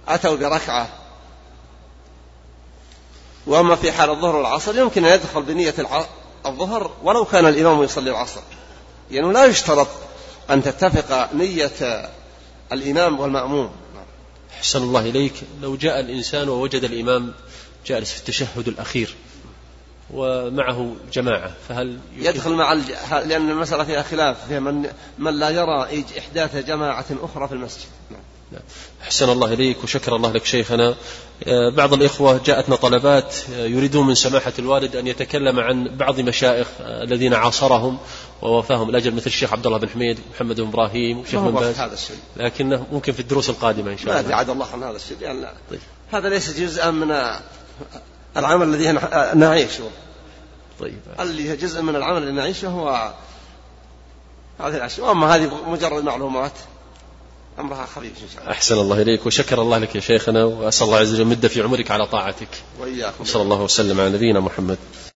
[0.08, 0.88] أتوا بركعة
[3.46, 5.74] وأما في حال الظهر والعصر يمكن أن يدخل بنية
[6.46, 8.40] الظهر ولو كان الإمام يصلي العصر.
[9.10, 9.88] لأنه يعني لا يشترط
[10.50, 12.10] أن تتفق نية
[12.72, 13.70] الإمام والمأموم.
[14.52, 15.34] أحسن الله إليك.
[15.62, 17.32] لو جاء الإنسان ووجد الإمام
[17.86, 19.14] جالس في التشهد الأخير
[20.10, 22.92] ومعه جماعة فهل يدخل مع الج...
[23.10, 27.86] لأن المسألة فيها خلاف فيها من, من لا يرى إحداث جماعة أخرى في المسجد.
[28.10, 28.20] نعم.
[28.52, 28.62] نعم.
[29.02, 30.94] أحسن الله إليك وشكر الله لك شيخنا.
[31.46, 36.66] آه، بعض الإخوة جاءتنا طلبات آه، يريدون من سماحة الوالد أن يتكلم عن بعض مشايخ
[36.80, 37.98] آه، الذين عاصرهم
[38.42, 41.78] ووفاهم الأجل مثل الشيخ عبد الله بن حميد محمد بن إبراهيم وشيخ بن باز.
[41.78, 44.28] هذا الشيء لكنه ممكن في الدروس القادمة إن شاء الله.
[44.28, 45.52] ما عاد الله عن هذا الشيء يعني لا.
[45.70, 45.80] طيب.
[46.12, 47.16] هذا ليس جزءا من
[48.36, 48.98] العمل الذي
[49.34, 49.84] نعيشه.
[50.80, 50.98] طيب.
[51.20, 53.12] اللي جزء من العمل اللي نعيشه هو
[54.60, 55.08] هذه الأشياء.
[55.08, 56.52] وأما هذه مجرد معلومات.
[57.62, 58.52] أمرها خفيف إن شاء الله.
[58.52, 61.90] أحسن الله إليك وشكر الله لك يا شيخنا وأسأل الله عز وجل مد في عمرك
[61.90, 62.48] على طاعتك.
[62.80, 63.24] وإياكم.
[63.24, 64.78] صلى الله وسلم على نبينا محمد.